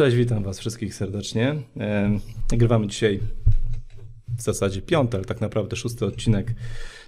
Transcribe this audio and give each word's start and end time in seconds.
Cześć, 0.00 0.16
witam 0.16 0.42
Was 0.42 0.58
wszystkich 0.58 0.94
serdecznie. 0.94 1.56
Nagrywamy 2.52 2.86
dzisiaj 2.86 3.20
w 4.38 4.42
zasadzie 4.42 4.82
piąty, 4.82 5.16
ale 5.16 5.26
tak 5.26 5.40
naprawdę 5.40 5.76
szósty 5.76 6.06
odcinek 6.06 6.54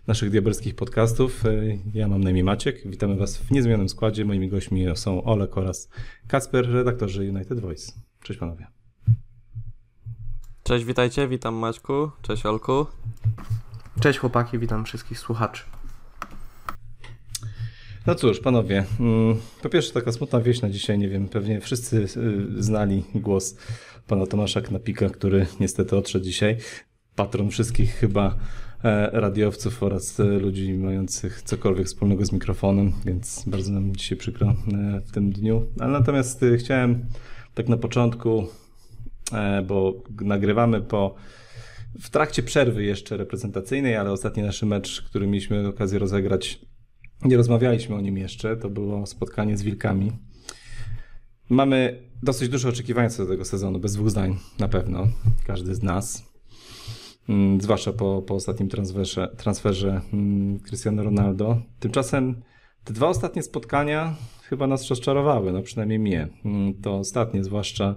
naszych 0.07 0.31
diabelskich 0.31 0.75
podcastów. 0.75 1.47
E, 1.47 1.51
ja 1.95 2.09
mam 2.09 2.25
na 2.25 2.31
imię 2.31 2.45
Maciek. 2.45 2.89
Witamy 2.89 3.17
Was 3.17 3.37
w 3.37 3.51
niezmienionym 3.51 3.89
składzie. 3.89 4.25
Moimi 4.25 4.49
gośćmi 4.49 4.87
są 4.95 5.25
Olek 5.25 5.59
oraz 5.59 5.89
Kasper, 6.29 6.69
redaktorzy 6.69 7.29
United 7.29 7.61
Voice. 7.61 7.93
Cześć 8.23 8.41
panowie. 8.41 8.67
Cześć, 10.63 10.85
witajcie, 10.85 11.29
witam 11.29 11.55
Maćku, 11.55 12.11
cześć 12.23 12.47
Olku. 12.47 12.87
Cześć 14.01 14.19
chłopaki, 14.19 14.59
witam 14.59 14.85
wszystkich 14.85 15.19
słuchaczy. 15.19 15.63
No 18.07 18.15
cóż, 18.15 18.41
panowie, 18.41 18.85
mm, 19.01 19.37
po 19.63 19.69
pierwsze 19.69 19.93
taka 19.93 20.13
smutna 20.13 20.41
wieść 20.41 20.63
na 20.63 20.71
dzisiaj, 20.71 20.99
nie 20.99 21.09
wiem, 21.09 21.29
pewnie 21.29 21.61
wszyscy 21.61 21.97
y, 21.97 22.63
znali 22.63 23.05
głos 23.15 23.57
pana 24.07 24.27
Tomasza 24.27 24.61
Knapika, 24.61 25.09
który 25.09 25.47
niestety 25.61 25.97
odszedł 25.97 26.25
dzisiaj. 26.25 26.57
Patron 27.17 27.51
wszystkich 27.51 27.95
chyba 27.95 28.37
e, 28.85 29.11
radiowców 29.21 29.83
oraz 29.83 30.21
e, 30.21 30.25
ludzi 30.25 30.75
mających 30.75 31.43
cokolwiek 31.43 31.87
wspólnego 31.87 32.25
z 32.25 32.33
mikrofonem, 32.33 32.93
więc 33.07 33.45
bardzo 33.47 33.73
nam 33.73 33.97
dzisiaj 33.97 34.19
przykro 34.19 34.49
e, 34.49 35.01
w 35.01 35.13
tym 35.13 35.33
dniu. 35.33 35.67
Ale 35.79 35.93
natomiast 35.93 36.45
chciałem 36.59 37.07
tak 37.55 37.69
na 37.69 37.77
początku, 37.77 38.47
bo 39.67 40.03
nagrywamy 40.21 40.81
po 40.81 41.15
w 42.01 42.11
trakcie 42.11 42.43
przerwy 42.43 42.85
jeszcze 42.85 43.17
reprezentacyjnej, 43.17 43.97
ale 43.97 44.13
ostatni 44.13 44.43
nasz 44.43 44.63
mecz, 44.63 45.03
który 45.03 45.27
mieliśmy 45.27 45.69
okazję 45.69 45.99
rozegrać 45.99 46.61
nie 47.25 47.37
rozmawialiśmy 47.37 47.97
o 47.97 48.01
nim 48.01 48.19
jeszcze, 48.19 48.57
to 48.57 48.71
było 48.71 49.07
spotkanie 49.07 49.57
z 49.57 49.63
Wilkami. 49.63 50.13
Mamy 51.49 52.03
dosyć 52.23 52.49
duże 52.49 52.69
oczekiwania 52.69 53.09
co 53.09 53.23
do 53.23 53.31
tego 53.31 53.45
sezonu, 53.45 53.79
bez 53.79 53.95
dwóch 53.95 54.11
zdań 54.11 54.37
na 54.59 54.69
pewno, 54.69 55.09
każdy 55.47 55.75
z 55.75 55.83
nas. 55.83 56.33
Mm, 57.29 57.61
zwłaszcza 57.61 57.93
po, 57.93 58.23
po 58.23 58.35
ostatnim 58.35 58.69
transferze, 58.69 59.35
transferze 59.37 60.01
mm, 60.13 60.61
Cristiano 60.61 61.03
Ronaldo. 61.03 61.63
Tymczasem 61.81 62.43
te 62.85 62.93
dwa 62.93 63.09
ostatnie 63.09 63.43
spotkania 63.43 64.15
chyba 64.43 64.67
nas 64.67 64.89
rozczarowały, 64.89 65.53
no 65.53 65.63
przynajmniej 65.63 65.99
mnie. 65.99 66.29
Mm, 66.45 66.75
to 66.75 66.97
ostatnie, 66.97 67.45
zwłaszcza 67.45 67.97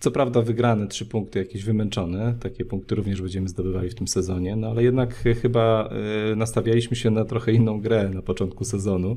co 0.00 0.10
prawda 0.10 0.42
wygrane 0.42 0.86
trzy 0.86 1.06
punkty, 1.06 1.38
jakieś 1.38 1.64
wymęczone, 1.64 2.34
takie 2.40 2.64
punkty 2.64 2.94
również 2.94 3.22
będziemy 3.22 3.48
zdobywali 3.48 3.90
w 3.90 3.94
tym 3.94 4.08
sezonie, 4.08 4.56
no 4.56 4.68
ale 4.68 4.82
jednak 4.82 5.14
chyba 5.14 5.88
e, 6.32 6.36
nastawialiśmy 6.36 6.96
się 6.96 7.10
na 7.10 7.24
trochę 7.24 7.52
inną 7.52 7.80
grę 7.80 8.10
na 8.14 8.22
początku 8.22 8.64
sezonu. 8.64 9.16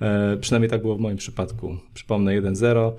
E, 0.00 0.36
przynajmniej 0.36 0.70
tak 0.70 0.82
było 0.82 0.96
w 0.96 1.00
moim 1.00 1.16
przypadku. 1.16 1.76
Przypomnę 1.94 2.42
1-0 2.42 2.92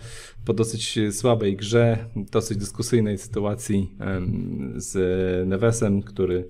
po 0.45 0.53
dosyć 0.53 0.99
słabej 1.11 1.55
grze, 1.55 1.97
dosyć 2.15 2.57
dyskusyjnej 2.57 3.17
sytuacji 3.17 3.91
z 4.75 4.97
Nevesem, 5.47 6.01
który 6.01 6.47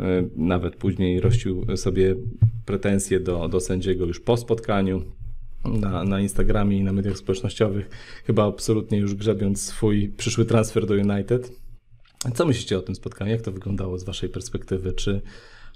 e, 0.00 0.04
nawet 0.36 0.76
później 0.76 1.20
rościł 1.20 1.76
sobie 1.76 2.14
pretensje 2.66 3.20
do, 3.20 3.48
do 3.48 3.60
sędziego 3.60 4.06
już 4.06 4.20
po 4.20 4.36
spotkaniu 4.36 5.02
na, 5.64 6.04
na 6.04 6.20
Instagramie 6.20 6.78
i 6.78 6.84
na 6.84 6.92
mediach 6.92 7.16
społecznościowych, 7.16 7.90
chyba 8.24 8.46
absolutnie 8.46 8.98
już 8.98 9.14
grzebiąc 9.14 9.62
swój 9.62 10.08
przyszły 10.08 10.44
transfer 10.44 10.86
do 10.86 10.94
United. 10.94 11.52
Co 12.34 12.46
myślicie 12.46 12.78
o 12.78 12.82
tym 12.82 12.94
spotkaniu? 12.94 13.30
Jak 13.30 13.42
to 13.42 13.52
wyglądało 13.52 13.98
z 13.98 14.04
Waszej 14.04 14.28
perspektywy? 14.28 14.92
Czy, 14.92 15.22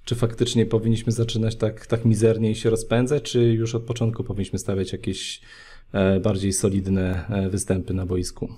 czy 0.05 0.15
faktycznie 0.15 0.67
powinniśmy 0.67 1.13
zaczynać 1.13 1.57
tak, 1.57 1.87
tak 1.87 2.05
mizernie 2.05 2.51
i 2.51 2.55
się 2.55 2.71
rozpędzać, 2.71 3.23
czy 3.23 3.43
już 3.43 3.75
od 3.75 3.83
początku 3.83 4.25
powinniśmy 4.25 4.59
stawiać 4.59 4.93
jakieś 4.93 5.41
e, 5.93 6.21
bardziej 6.21 6.53
solidne 6.53 7.27
e, 7.29 7.51
występy 7.51 7.95
na 7.95 8.07
boisku? 8.07 8.49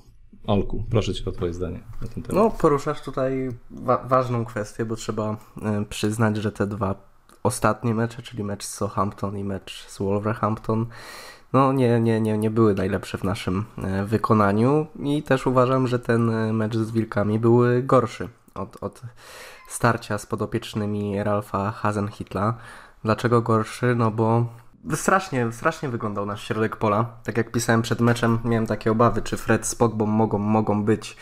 Olku, 0.46 0.84
proszę 0.90 1.14
Cię 1.14 1.24
o 1.24 1.32
Twoje 1.32 1.54
zdanie 1.54 1.80
na 2.02 2.08
ten 2.08 2.22
temat. 2.22 2.32
No, 2.32 2.50
poruszasz 2.50 3.02
tutaj 3.02 3.48
wa 3.70 4.08
ważną 4.08 4.44
kwestię, 4.44 4.84
bo 4.84 4.96
trzeba 4.96 5.36
e, 5.62 5.84
przyznać, 5.88 6.36
że 6.36 6.52
te 6.52 6.66
dwa 6.66 7.15
ostatnie 7.46 7.94
mecze, 7.94 8.22
czyli 8.22 8.44
mecz 8.44 8.64
z 8.64 8.74
Southampton 8.74 9.38
i 9.38 9.44
mecz 9.44 9.86
z 9.88 9.98
Wolverhampton, 9.98 10.86
no 11.52 11.72
nie, 11.72 12.00
nie, 12.00 12.20
nie, 12.20 12.38
nie 12.38 12.50
były 12.50 12.74
najlepsze 12.74 13.18
w 13.18 13.24
naszym 13.24 13.64
e, 13.78 14.04
wykonaniu 14.04 14.86
i 15.02 15.22
też 15.22 15.46
uważam, 15.46 15.86
że 15.86 15.98
ten 15.98 16.30
e, 16.30 16.52
mecz 16.52 16.76
z 16.76 16.90
Wilkami 16.90 17.38
był 17.38 17.60
gorszy 17.82 18.28
od, 18.54 18.82
od 18.82 19.02
starcia 19.68 20.18
z 20.18 20.26
podopiecznymi 20.26 21.22
Ralfa 21.22 21.70
Hasenhitla. 21.70 22.54
Dlaczego 23.04 23.42
gorszy? 23.42 23.94
No 23.94 24.10
bo 24.10 24.46
strasznie, 24.94 25.52
strasznie 25.52 25.88
wyglądał 25.88 26.26
nasz 26.26 26.48
środek 26.48 26.76
pola. 26.76 27.06
Tak 27.24 27.36
jak 27.36 27.52
pisałem 27.52 27.82
przed 27.82 28.00
meczem, 28.00 28.38
miałem 28.44 28.66
takie 28.66 28.90
obawy, 28.90 29.22
czy 29.22 29.36
Fred 29.36 29.66
z 29.66 29.74
Pogbą 29.74 30.06
mogą, 30.06 30.38
mogą 30.38 30.84
być 30.84 31.16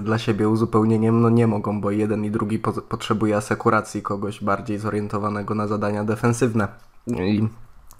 dla 0.00 0.18
siebie 0.18 0.48
uzupełnieniem, 0.48 1.20
no 1.20 1.30
nie 1.30 1.46
mogą, 1.46 1.80
bo 1.80 1.90
jeden 1.90 2.24
i 2.24 2.30
drugi 2.30 2.58
po 2.58 2.72
potrzebuje 2.72 3.36
asekuracji 3.36 4.02
kogoś 4.02 4.44
bardziej 4.44 4.78
zorientowanego 4.78 5.54
na 5.54 5.66
zadania 5.66 6.04
defensywne. 6.04 6.68
I 7.06 7.48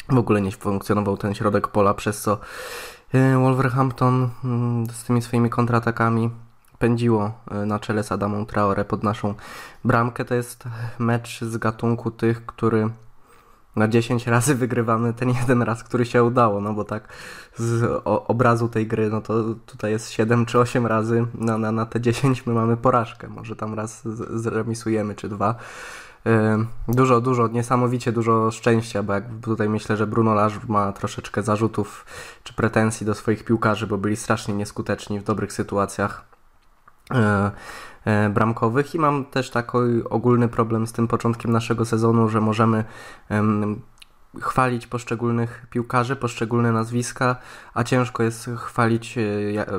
w 0.08 0.18
ogóle 0.18 0.40
nie 0.40 0.50
funkcjonował 0.50 1.16
ten 1.16 1.34
środek 1.34 1.68
pola, 1.68 1.94
przez 1.94 2.20
co 2.20 2.38
y, 3.14 3.34
Wolverhampton 3.36 4.28
mm, 4.44 4.86
z 4.86 5.04
tymi 5.04 5.22
swoimi 5.22 5.50
kontratakami 5.50 6.30
pędziło 6.78 7.32
y, 7.62 7.66
na 7.66 7.78
czele 7.78 8.02
z 8.02 8.12
Adamą 8.12 8.46
Traore 8.46 8.84
pod 8.84 9.02
naszą 9.02 9.34
bramkę. 9.84 10.24
To 10.24 10.34
jest 10.34 10.64
mecz 10.98 11.40
z 11.40 11.56
gatunku 11.56 12.10
tych, 12.10 12.46
który 12.46 12.90
na 13.76 13.88
10 13.88 14.26
razy 14.26 14.54
wygrywamy 14.64 15.12
ten 15.12 15.30
jeden 15.30 15.62
raz, 15.62 15.84
który 15.84 16.06
się 16.06 16.24
udało, 16.24 16.60
no 16.60 16.72
bo 16.72 16.84
tak 16.84 17.08
z 17.56 18.02
obrazu 18.04 18.68
tej 18.68 18.86
gry, 18.86 19.10
no 19.10 19.20
to 19.20 19.54
tutaj 19.66 19.90
jest 19.90 20.10
7 20.10 20.46
czy 20.46 20.58
8 20.58 20.86
razy 20.86 21.26
na, 21.34 21.58
na, 21.58 21.72
na 21.72 21.86
te 21.86 22.00
10 22.00 22.46
my 22.46 22.54
mamy 22.54 22.76
porażkę, 22.76 23.28
może 23.28 23.56
tam 23.56 23.74
raz 23.74 24.02
zremisujemy 24.34 25.14
czy 25.14 25.28
dwa. 25.28 25.54
Dużo, 26.88 27.20
dużo, 27.20 27.48
niesamowicie 27.48 28.12
dużo 28.12 28.50
szczęścia, 28.50 29.02
bo 29.02 29.12
jak 29.12 29.24
tutaj 29.42 29.68
myślę, 29.68 29.96
że 29.96 30.06
Bruno 30.06 30.34
Lage 30.34 30.56
ma 30.68 30.92
troszeczkę 30.92 31.42
zarzutów 31.42 32.06
czy 32.42 32.54
pretensji 32.54 33.06
do 33.06 33.14
swoich 33.14 33.44
piłkarzy, 33.44 33.86
bo 33.86 33.98
byli 33.98 34.16
strasznie 34.16 34.54
nieskuteczni 34.54 35.20
w 35.20 35.24
dobrych 35.24 35.52
sytuacjach 35.52 36.33
bramkowych 38.30 38.94
i 38.94 38.98
mam 38.98 39.24
też 39.24 39.50
taki 39.50 39.78
ogólny 40.10 40.48
problem 40.48 40.86
z 40.86 40.92
tym 40.92 41.08
początkiem 41.08 41.52
naszego 41.52 41.84
sezonu, 41.84 42.28
że 42.28 42.40
możemy 42.40 42.84
chwalić 44.40 44.86
poszczególnych 44.86 45.66
piłkarzy, 45.70 46.16
poszczególne 46.16 46.72
nazwiska, 46.72 47.36
a 47.74 47.84
ciężko 47.84 48.22
jest 48.22 48.50
chwalić 48.56 49.18
e, 49.18 49.22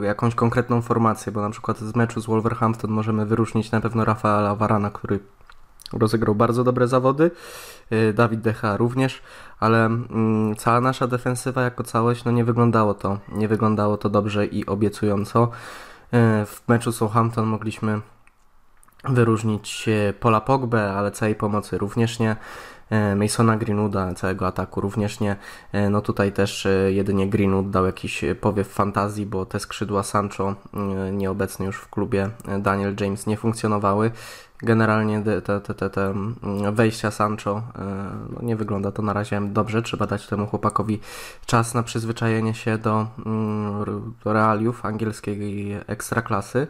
jakąś 0.02 0.36
konkretną 0.36 0.82
formację, 0.82 1.32
bo 1.32 1.42
na 1.42 1.50
przykład 1.50 1.80
z 1.80 1.96
meczu 1.96 2.22
z 2.22 2.26
Wolverhampton 2.26 2.92
możemy 2.92 3.26
wyróżnić 3.26 3.72
na 3.72 3.82
pewno 3.82 4.06
Rafaela 4.06 4.56
Varana, 4.56 4.92
który 4.92 5.20
rozegrał 5.94 6.36
bardzo 6.36 6.64
dobre 6.64 6.88
zawody, 6.88 7.32
e, 7.90 8.14
Dawid 8.14 8.42
Decha 8.42 8.78
również, 8.78 9.22
ale 9.60 9.86
mm, 9.86 10.56
cała 10.56 10.82
nasza 10.82 11.08
defensywa 11.08 11.62
jako 11.62 11.84
całość 11.84 12.24
no 12.24 12.32
nie 12.32 12.46
wyglądało 12.46 12.94
to, 12.94 13.18
nie 13.32 13.48
wyglądało 13.48 13.98
to 13.98 14.10
dobrze 14.10 14.46
i 14.46 14.66
obiecująco. 14.66 15.50
W 16.46 16.62
meczu 16.68 16.92
Southampton 16.92 17.46
mogliśmy 17.46 18.02
wyróżnić 19.04 19.90
Pola 20.20 20.42
Pogbę, 20.42 20.94
ale 20.94 21.12
całej 21.12 21.36
pomocy 21.36 21.78
również 21.78 22.20
nie. 22.20 22.36
E, 22.90 23.16
Masona 23.16 23.58
Greenwooda, 23.58 24.14
całego 24.14 24.48
ataku 24.48 24.82
również 24.82 25.20
nie. 25.20 25.36
E, 25.72 25.90
no 25.90 26.02
tutaj 26.02 26.32
też 26.32 26.66
e, 26.66 26.92
jedynie 26.92 27.30
Greenwood 27.30 27.70
dał 27.70 27.86
jakiś 27.86 28.26
powiew 28.42 28.68
fantazji, 28.68 29.26
bo 29.26 29.46
te 29.46 29.60
skrzydła 29.60 30.04
Sancho, 30.04 30.56
nieobecny 31.12 31.66
już 31.66 31.78
w 31.78 31.90
klubie, 31.90 32.30
Daniel 32.60 32.96
James 33.00 33.28
nie 33.28 33.38
funkcjonowały. 33.38 34.12
Generalnie 34.58 35.22
te, 35.22 35.42
te, 35.42 35.74
te, 35.74 35.90
te 35.90 36.06
mm, 36.06 36.76
wejścia 36.76 37.12
Sancho 37.12 37.62
no 38.30 38.42
nie 38.42 38.56
wygląda 38.56 38.92
to 38.92 39.02
na 39.02 39.14
razie 39.14 39.42
dobrze. 39.42 39.82
Trzeba 39.82 40.08
dać 40.08 40.28
temu 40.28 40.48
chłopakowi 40.48 41.00
czas 41.46 41.74
na 41.74 41.84
przyzwyczajenie 41.84 42.54
się 42.54 42.78
do, 42.78 43.08
mm, 43.26 44.14
do 44.24 44.34
realiów 44.34 44.86
angielskiej 44.86 45.72
ekstraklasy. 45.88 46.60
Y, 46.60 46.68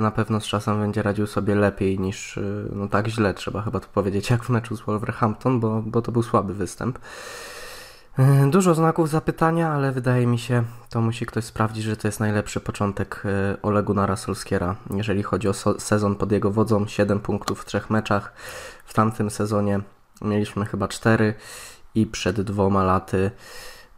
na 0.00 0.10
pewno 0.10 0.40
z 0.40 0.44
czasem 0.44 0.80
będzie 0.80 1.02
radził 1.02 1.26
sobie 1.26 1.54
lepiej 1.54 1.98
niż 1.98 2.36
y, 2.36 2.68
no 2.72 2.88
tak 2.88 3.08
źle, 3.08 3.34
trzeba 3.34 3.62
chyba 3.62 3.80
to 3.80 3.88
powiedzieć, 3.88 4.30
jak 4.30 4.44
w 4.44 4.48
meczu 4.48 4.76
z 4.76 4.80
Wolverhampton, 4.80 5.60
bo, 5.60 5.82
bo 5.86 6.02
to 6.02 6.12
był 6.12 6.22
słaby 6.22 6.54
występ. 6.54 6.98
Y, 8.18 8.50
dużo 8.50 8.74
znaków 8.74 9.08
zapytania, 9.08 9.70
ale 9.70 9.92
wydaje 9.92 10.26
mi 10.26 10.38
się, 10.38 10.64
to 10.90 11.00
musi 11.00 11.26
ktoś 11.26 11.44
sprawdzić, 11.44 11.84
że 11.84 11.96
to 11.96 12.08
jest 12.08 12.20
najlepszy 12.20 12.60
początek 12.60 13.22
Olegu 13.62 13.94
Narasolskiera, 13.94 14.76
jeżeli 14.94 15.22
chodzi 15.22 15.48
o 15.48 15.52
sezon 15.78 16.16
pod 16.16 16.32
jego 16.32 16.50
wodzą. 16.50 16.86
7 16.86 17.20
punktów 17.20 17.62
w 17.62 17.64
trzech 17.64 17.90
meczach. 17.90 18.32
W 18.84 18.94
tamtym 18.94 19.30
sezonie 19.30 19.80
mieliśmy 20.22 20.66
chyba 20.66 20.88
4 20.88 21.34
i 21.94 22.06
przed 22.06 22.40
dwoma 22.40 22.84
laty 22.84 23.30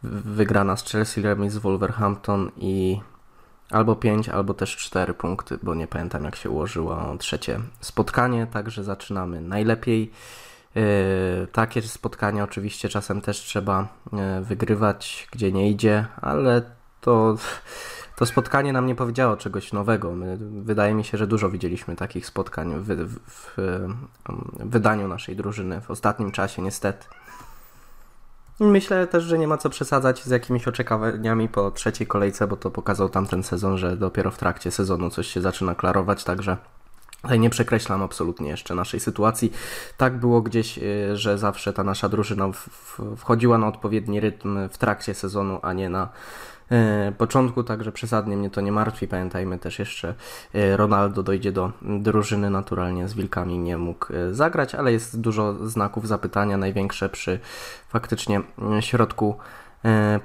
wygrana 0.03 0.77
z 0.77 0.85
Chelsea, 0.85 1.21
remis 1.21 1.53
z 1.53 1.57
Wolverhampton 1.57 2.51
i 2.57 2.99
albo 3.71 3.95
5, 3.95 4.29
albo 4.29 4.53
też 4.53 4.77
4 4.77 5.13
punkty, 5.13 5.57
bo 5.63 5.75
nie 5.75 5.87
pamiętam 5.87 6.23
jak 6.23 6.35
się 6.35 6.49
ułożyło 6.49 7.15
trzecie 7.19 7.59
spotkanie, 7.79 8.47
także 8.47 8.83
zaczynamy 8.83 9.41
najlepiej. 9.41 10.11
Yy, 10.75 11.47
takie 11.51 11.81
spotkania 11.81 12.43
oczywiście 12.43 12.89
czasem 12.89 13.21
też 13.21 13.37
trzeba 13.37 13.87
yy, 14.13 14.19
wygrywać, 14.41 15.27
gdzie 15.31 15.51
nie 15.51 15.69
idzie, 15.69 16.05
ale 16.21 16.61
to 17.01 17.37
to 18.15 18.25
spotkanie 18.25 18.73
nam 18.73 18.85
nie 18.85 18.95
powiedziało 18.95 19.37
czegoś 19.37 19.73
nowego. 19.73 20.11
My, 20.11 20.37
wydaje 20.39 20.93
mi 20.93 21.03
się, 21.03 21.17
że 21.17 21.27
dużo 21.27 21.49
widzieliśmy 21.49 21.95
takich 21.95 22.25
spotkań 22.25 22.73
w, 22.79 22.87
w, 22.87 23.19
w, 23.27 23.57
w 24.59 24.69
wydaniu 24.69 25.07
naszej 25.07 25.35
drużyny 25.35 25.81
w 25.81 25.91
ostatnim 25.91 26.31
czasie, 26.31 26.61
niestety. 26.61 27.05
Myślę 28.59 29.07
też, 29.07 29.23
że 29.23 29.37
nie 29.37 29.47
ma 29.47 29.57
co 29.57 29.69
przesadzać 29.69 30.23
z 30.23 30.29
jakimiś 30.29 30.67
oczekiwaniami 30.67 31.49
po 31.49 31.71
trzeciej 31.71 32.07
kolejce, 32.07 32.47
bo 32.47 32.55
to 32.55 32.71
pokazał 32.71 33.09
tamten 33.09 33.43
sezon, 33.43 33.77
że 33.77 33.97
dopiero 33.97 34.31
w 34.31 34.37
trakcie 34.37 34.71
sezonu 34.71 35.09
coś 35.09 35.27
się 35.27 35.41
zaczyna 35.41 35.75
klarować, 35.75 36.23
także 36.23 36.57
Tutaj 37.25 37.39
nie 37.39 37.49
przekreślam 37.49 38.03
absolutnie 38.03 38.49
jeszcze 38.49 38.75
naszej 38.75 38.99
sytuacji. 38.99 39.51
Tak 39.97 40.19
było 40.19 40.41
gdzieś, 40.41 40.77
y, 40.77 41.17
że 41.17 41.37
zawsze 41.37 41.73
ta 41.73 41.83
nasza 41.83 42.09
drużyna 42.09 42.51
wchodziła 43.17 43.57
na 43.57 43.67
odpowiedni 43.67 44.19
rytm 44.19 44.69
w 44.69 44.77
trakcie 44.77 45.13
sezonu, 45.13 45.59
a 45.61 45.73
nie 45.73 45.89
na 45.89 46.09
początku, 47.17 47.63
także 47.63 47.91
przesadnie 47.91 48.37
mnie 48.37 48.49
to 48.49 48.61
nie 48.61 48.71
martwi. 48.71 49.07
Pamiętajmy 49.07 49.59
też 49.59 49.79
jeszcze, 49.79 50.13
e, 50.53 50.77
Ronaldo 50.77 51.23
dojdzie 51.23 51.51
do 51.51 51.71
drużyny 51.81 52.49
naturalnie 52.49 53.07
z 53.07 53.13
Wilkami, 53.13 53.59
nie 53.59 53.77
mógł 53.77 54.13
e, 54.13 54.33
zagrać, 54.33 54.75
ale 54.75 54.91
jest 54.91 55.21
dużo 55.21 55.67
znaków 55.67 56.07
zapytania, 56.07 56.57
największe 56.57 57.09
przy 57.09 57.39
faktycznie 57.89 58.41
środku 58.79 59.35
E, 59.35 59.64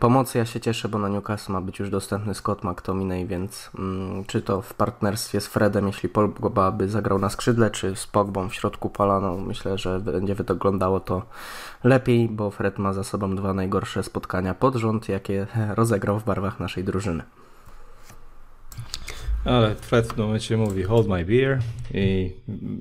pomocy 0.00 0.38
ja 0.38 0.46
się 0.46 0.60
cieszę, 0.60 0.88
bo 0.88 0.98
na 0.98 1.08
Newcastle 1.08 1.52
ma 1.52 1.60
być 1.60 1.78
już 1.78 1.90
dostępny 1.90 2.34
Scott 2.34 2.64
McTominay, 2.64 3.26
więc 3.26 3.70
mm, 3.78 4.24
czy 4.24 4.42
to 4.42 4.62
w 4.62 4.74
partnerstwie 4.74 5.40
z 5.40 5.46
Fredem, 5.46 5.86
jeśli 5.86 6.08
Pogba 6.08 6.72
by 6.72 6.88
zagrał 6.88 7.18
na 7.18 7.28
skrzydle, 7.28 7.70
czy 7.70 7.96
z 7.96 8.06
Pogbą 8.06 8.48
w 8.48 8.54
środku 8.54 8.90
pola, 8.90 9.20
no 9.20 9.36
myślę, 9.36 9.78
że 9.78 10.00
będzie 10.00 10.34
wyglądało 10.34 11.00
to 11.00 11.22
lepiej, 11.84 12.28
bo 12.28 12.50
Fred 12.50 12.78
ma 12.78 12.92
za 12.92 13.04
sobą 13.04 13.36
dwa 13.36 13.54
najgorsze 13.54 14.02
spotkania 14.02 14.54
pod 14.54 14.74
rząd, 14.74 15.08
jakie 15.08 15.46
rozegrał 15.74 16.18
w 16.18 16.24
barwach 16.24 16.60
naszej 16.60 16.84
drużyny. 16.84 17.22
Ale 19.44 19.74
Fred 19.74 20.06
w 20.06 20.14
tym 20.14 20.24
momencie 20.24 20.56
mówi 20.56 20.82
hold 20.82 21.08
my 21.08 21.24
beer 21.24 21.60
i 21.94 22.32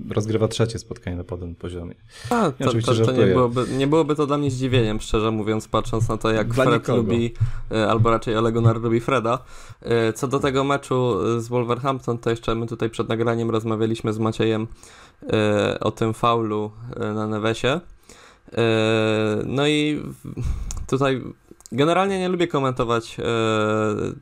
rozgrywa 0.10 0.48
trzecie 0.48 0.80
spotkanie 0.80 1.18
na 1.18 1.24
podobnym 1.24 1.56
poziomie. 1.56 1.96
A, 2.30 2.52
to, 2.52 2.74
to, 2.86 3.06
to 3.06 3.12
nie, 3.12 3.26
byłoby, 3.26 3.66
nie 3.78 3.88
byłoby 3.88 4.16
to 4.16 4.28
dla 4.28 4.38
mnie 4.38 4.52
zdziwieniem, 4.52 5.00
szczerze 5.00 5.32
mówiąc, 5.32 5.68
patrząc 5.68 6.10
na 6.10 6.18
to, 6.18 6.32
jak 6.32 6.54
dla 6.54 6.64
Fred 6.64 6.82
nikogo. 6.82 6.98
lubi, 6.98 7.34
e, 7.72 7.88
albo 7.88 8.10
raczej 8.10 8.38
Ole 8.38 8.52
Gunnar 8.52 8.82
lubi 8.82 9.00
Freda. 9.00 9.40
E, 9.82 10.14
co 10.14 10.28
do 10.28 10.40
tego 10.40 10.64
meczu 10.64 11.18
z 11.42 11.48
Wolverhampton, 11.48 12.18
to 12.18 12.30
jeszcze 12.30 12.56
my 12.56 12.68
tutaj 12.68 12.90
przed 12.90 13.10
nagraniem 13.10 13.50
rozmawialiśmy 13.50 14.14
z 14.14 14.20
Maciejem 14.20 14.68
e, 15.34 15.80
o 15.80 15.92
tym 15.92 16.14
faulu 16.14 16.72
na 17.16 17.28
Nevesie. 17.28 17.80
No 19.46 19.68
i 19.68 20.04
tutaj 20.88 21.22
Generalnie 21.72 22.20
nie 22.20 22.30
lubię 22.30 22.48
komentować 22.48 23.18
e, 23.20 23.24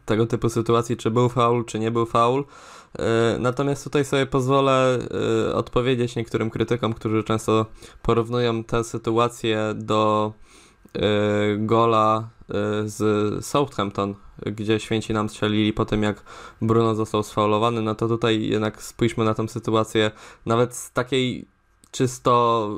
tego 0.06 0.28
typu 0.28 0.50
sytuacji, 0.50 0.98
czy 0.98 1.12
był 1.12 1.30
faul, 1.30 1.66
czy 1.66 1.80
nie 1.80 1.92
był 1.92 2.06
faul. 2.06 2.46
E, 3.00 3.38
natomiast 3.40 3.84
tutaj 3.84 4.06
sobie 4.06 4.26
pozwolę 4.26 5.00
e, 5.50 5.56
odpowiedzieć 5.56 6.16
niektórym 6.16 6.50
krytykom, 6.50 6.94
którzy 6.94 7.24
często 7.24 7.66
porównują 8.02 8.64
tę 8.64 8.84
sytuację 8.84 9.74
do 9.76 10.34
e, 10.96 11.00
gola 11.58 12.30
e, 12.50 12.54
z 12.90 13.46
Southampton, 13.46 14.16
gdzie 14.46 14.80
święci 14.80 15.14
nam 15.14 15.30
strzelili 15.30 15.74
po 15.74 15.86
tym, 15.86 16.04
jak 16.04 16.24
Bruno 16.62 16.96
został 16.96 17.24
sfaulowany. 17.24 17.82
No 17.82 17.96
to 17.96 18.08
tutaj 18.08 18.42
jednak 18.42 18.84
spójrzmy 18.84 19.26
na 19.26 19.34
tę 19.34 19.48
sytuację 19.48 20.12
nawet 20.46 20.76
z 20.76 20.92
takiej 20.92 21.48
czysto 21.92 22.70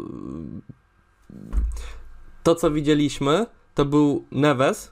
to, 2.43 2.55
co 2.55 2.71
widzieliśmy, 2.71 3.45
to 3.79 3.85
był 3.85 4.25
Neves, 4.31 4.91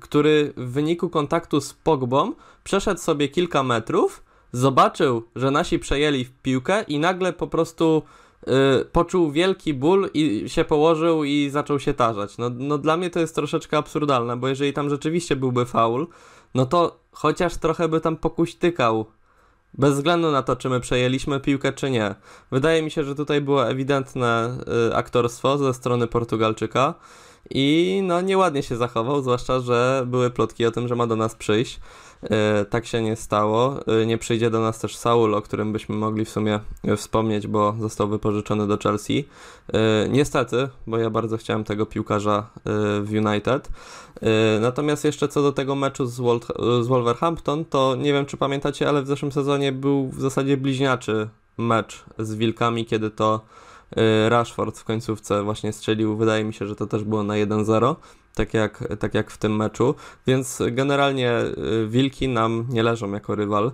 który 0.00 0.52
w 0.56 0.72
wyniku 0.72 1.08
kontaktu 1.08 1.60
z 1.60 1.72
Pogbą 1.72 2.32
przeszedł 2.64 3.00
sobie 3.00 3.28
kilka 3.28 3.62
metrów, 3.62 4.22
zobaczył, 4.52 5.22
że 5.36 5.50
nasi 5.50 5.78
przejęli 5.78 6.24
piłkę 6.42 6.82
i 6.82 6.98
nagle 6.98 7.32
po 7.32 7.46
prostu 7.46 8.02
y, 8.42 8.84
poczuł 8.84 9.30
wielki 9.30 9.74
ból 9.74 10.10
i 10.14 10.44
się 10.48 10.64
położył 10.64 11.24
i 11.24 11.50
zaczął 11.50 11.80
się 11.80 11.94
tarzać. 11.94 12.38
No, 12.38 12.50
no 12.54 12.78
dla 12.78 12.96
mnie 12.96 13.10
to 13.10 13.20
jest 13.20 13.34
troszeczkę 13.34 13.76
absurdalne, 13.76 14.36
bo 14.36 14.48
jeżeli 14.48 14.72
tam 14.72 14.90
rzeczywiście 14.90 15.36
byłby 15.36 15.66
faul, 15.66 16.06
no 16.54 16.66
to 16.66 17.00
chociaż 17.12 17.56
trochę 17.56 17.88
by 17.88 18.00
tam 18.00 18.16
pokuśtykał 18.16 19.06
bez 19.74 19.94
względu 19.94 20.30
na 20.30 20.42
to, 20.42 20.56
czy 20.56 20.68
my 20.68 20.80
przejęliśmy 20.80 21.40
piłkę, 21.40 21.72
czy 21.72 21.90
nie. 21.90 22.14
Wydaje 22.50 22.82
mi 22.82 22.90
się, 22.90 23.04
że 23.04 23.14
tutaj 23.14 23.40
było 23.40 23.68
ewidentne 23.68 24.58
y, 24.90 24.96
aktorstwo 24.96 25.58
ze 25.58 25.74
strony 25.74 26.06
Portugalczyka. 26.06 26.94
I 27.50 28.00
no 28.04 28.20
nieładnie 28.20 28.62
się 28.62 28.76
zachował, 28.76 29.22
zwłaszcza, 29.22 29.60
że 29.60 30.04
były 30.06 30.30
plotki 30.30 30.66
o 30.66 30.70
tym, 30.70 30.88
że 30.88 30.96
ma 30.96 31.06
do 31.06 31.16
nas 31.16 31.34
przyjść. 31.34 31.80
E, 32.22 32.64
tak 32.64 32.86
się 32.86 33.02
nie 33.02 33.16
stało. 33.16 33.86
E, 33.86 34.06
nie 34.06 34.18
przyjdzie 34.18 34.50
do 34.50 34.60
nas 34.60 34.78
też 34.78 34.96
Saul, 34.96 35.34
o 35.34 35.42
którym 35.42 35.72
byśmy 35.72 35.96
mogli 35.96 36.24
w 36.24 36.30
sumie 36.30 36.60
wspomnieć, 36.96 37.46
bo 37.46 37.74
został 37.80 38.08
wypożyczony 38.08 38.66
do 38.66 38.78
Chelsea. 38.78 39.28
E, 39.72 40.08
niestety, 40.08 40.68
bo 40.86 40.98
ja 40.98 41.10
bardzo 41.10 41.36
chciałem 41.36 41.64
tego 41.64 41.86
piłkarza 41.86 42.50
w 43.02 43.10
United. 43.26 43.68
Natomiast 44.60 45.04
jeszcze 45.04 45.28
co 45.28 45.42
do 45.42 45.52
tego 45.52 45.74
meczu 45.74 46.06
z, 46.06 46.20
Wol 46.20 46.40
z 46.82 46.86
Wolverhampton, 46.86 47.64
to 47.64 47.96
nie 47.96 48.12
wiem 48.12 48.26
czy 48.26 48.36
pamiętacie, 48.36 48.88
ale 48.88 49.02
w 49.02 49.06
zeszłym 49.06 49.32
sezonie 49.32 49.72
był 49.72 50.08
w 50.08 50.20
zasadzie 50.20 50.56
bliźniaczy 50.56 51.28
mecz 51.58 52.04
z 52.18 52.34
Wilkami, 52.34 52.86
kiedy 52.86 53.10
to 53.10 53.40
Rashford 54.28 54.78
w 54.78 54.84
końcówce 54.84 55.42
właśnie 55.42 55.72
strzelił, 55.72 56.16
wydaje 56.16 56.44
mi 56.44 56.54
się, 56.54 56.66
że 56.66 56.76
to 56.76 56.86
też 56.86 57.04
było 57.04 57.22
na 57.22 57.34
1-0 57.34 57.96
tak 58.38 58.54
jak, 58.54 58.84
tak 58.98 59.14
jak 59.14 59.30
w 59.30 59.38
tym 59.38 59.56
meczu, 59.56 59.94
więc 60.26 60.62
generalnie 60.70 61.32
y, 61.32 61.88
Wilki 61.88 62.28
nam 62.28 62.66
nie 62.68 62.82
leżą 62.82 63.12
jako 63.12 63.34
rywal. 63.34 63.66
Y, 63.66 63.70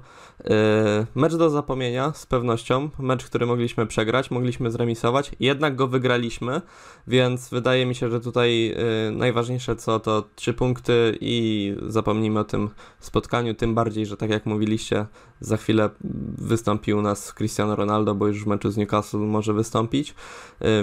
mecz 1.15 1.35
do 1.35 1.51
zapomnienia 1.51 2.13
z 2.13 2.27
pewnością, 2.27 2.91
mecz, 2.99 3.25
który 3.25 3.47
mogliśmy 3.47 3.87
przegrać, 3.87 4.31
mogliśmy 4.31 4.71
zremisować, 4.71 5.31
jednak 5.41 5.77
go 5.77 5.89
wygraliśmy, 5.89 6.61
więc 7.07 7.49
wydaje 7.49 7.87
mi 7.87 7.95
się, 7.95 8.11
że 8.11 8.21
tutaj 8.21 8.75
y, 9.09 9.11
najważniejsze 9.11 9.77
co 9.77 10.01
to 10.01 10.25
trzy 10.35 10.55
punkty 10.55 11.19
i 11.21 11.77
zapomnijmy 11.87 12.41
o 12.41 12.45
tym 12.45 12.71
spotkaniu, 13.01 13.55
tym 13.55 13.75
bardziej, 13.75 14.07
że 14.07 14.17
tak 14.17 14.31
jak 14.31 14.47
mówiliście, 14.47 15.07
za 15.41 15.57
chwilę 15.57 15.91
wystąpił 16.39 16.99
u 16.99 17.03
nas 17.03 17.35
Cristiano 17.35 17.77
Ronaldo, 17.77 18.15
bo 18.15 18.27
już 18.27 18.45
w 18.45 18.47
meczu 18.47 18.71
z 18.71 18.77
Newcastle 18.77 19.19
może 19.19 19.53
wystąpić. 19.53 20.15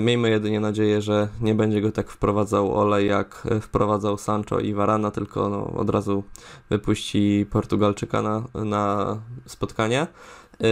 Miejmy 0.01 0.29
jedynie 0.29 0.59
nadzieję, 0.59 1.01
że 1.01 1.27
nie 1.41 1.55
będzie 1.55 1.81
go 1.81 1.91
tak 1.91 2.09
wprowadzał 2.09 2.79
Ole 2.79 3.05
jak 3.05 3.47
w 3.61 3.71
wprowadzał 3.71 4.17
Sancho 4.17 4.59
i 4.59 4.73
Varana, 4.73 5.11
tylko 5.11 5.49
no, 5.49 5.65
od 5.65 5.89
razu 5.89 6.23
wypuści 6.69 7.45
Portugalczyka 7.49 8.21
na, 8.21 8.43
na 8.53 9.17
spotkanie. 9.45 10.07
Yy, 10.59 10.67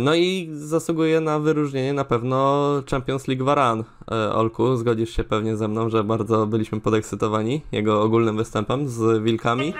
no 0.00 0.14
i 0.14 0.50
zasługuje 0.52 1.20
na 1.20 1.38
wyróżnienie 1.38 1.92
na 1.92 2.04
pewno 2.04 2.64
Champions 2.90 3.28
League 3.28 3.44
Varan. 3.44 3.84
Olku, 4.32 4.76
zgodzisz 4.76 5.10
się 5.10 5.24
pewnie 5.24 5.56
ze 5.56 5.68
mną, 5.68 5.90
że 5.90 6.04
bardzo 6.04 6.46
byliśmy 6.46 6.80
podekscytowani 6.80 7.62
jego 7.72 8.02
ogólnym 8.02 8.36
występem 8.36 8.88
z 8.88 9.22
Wilkami, 9.22 9.74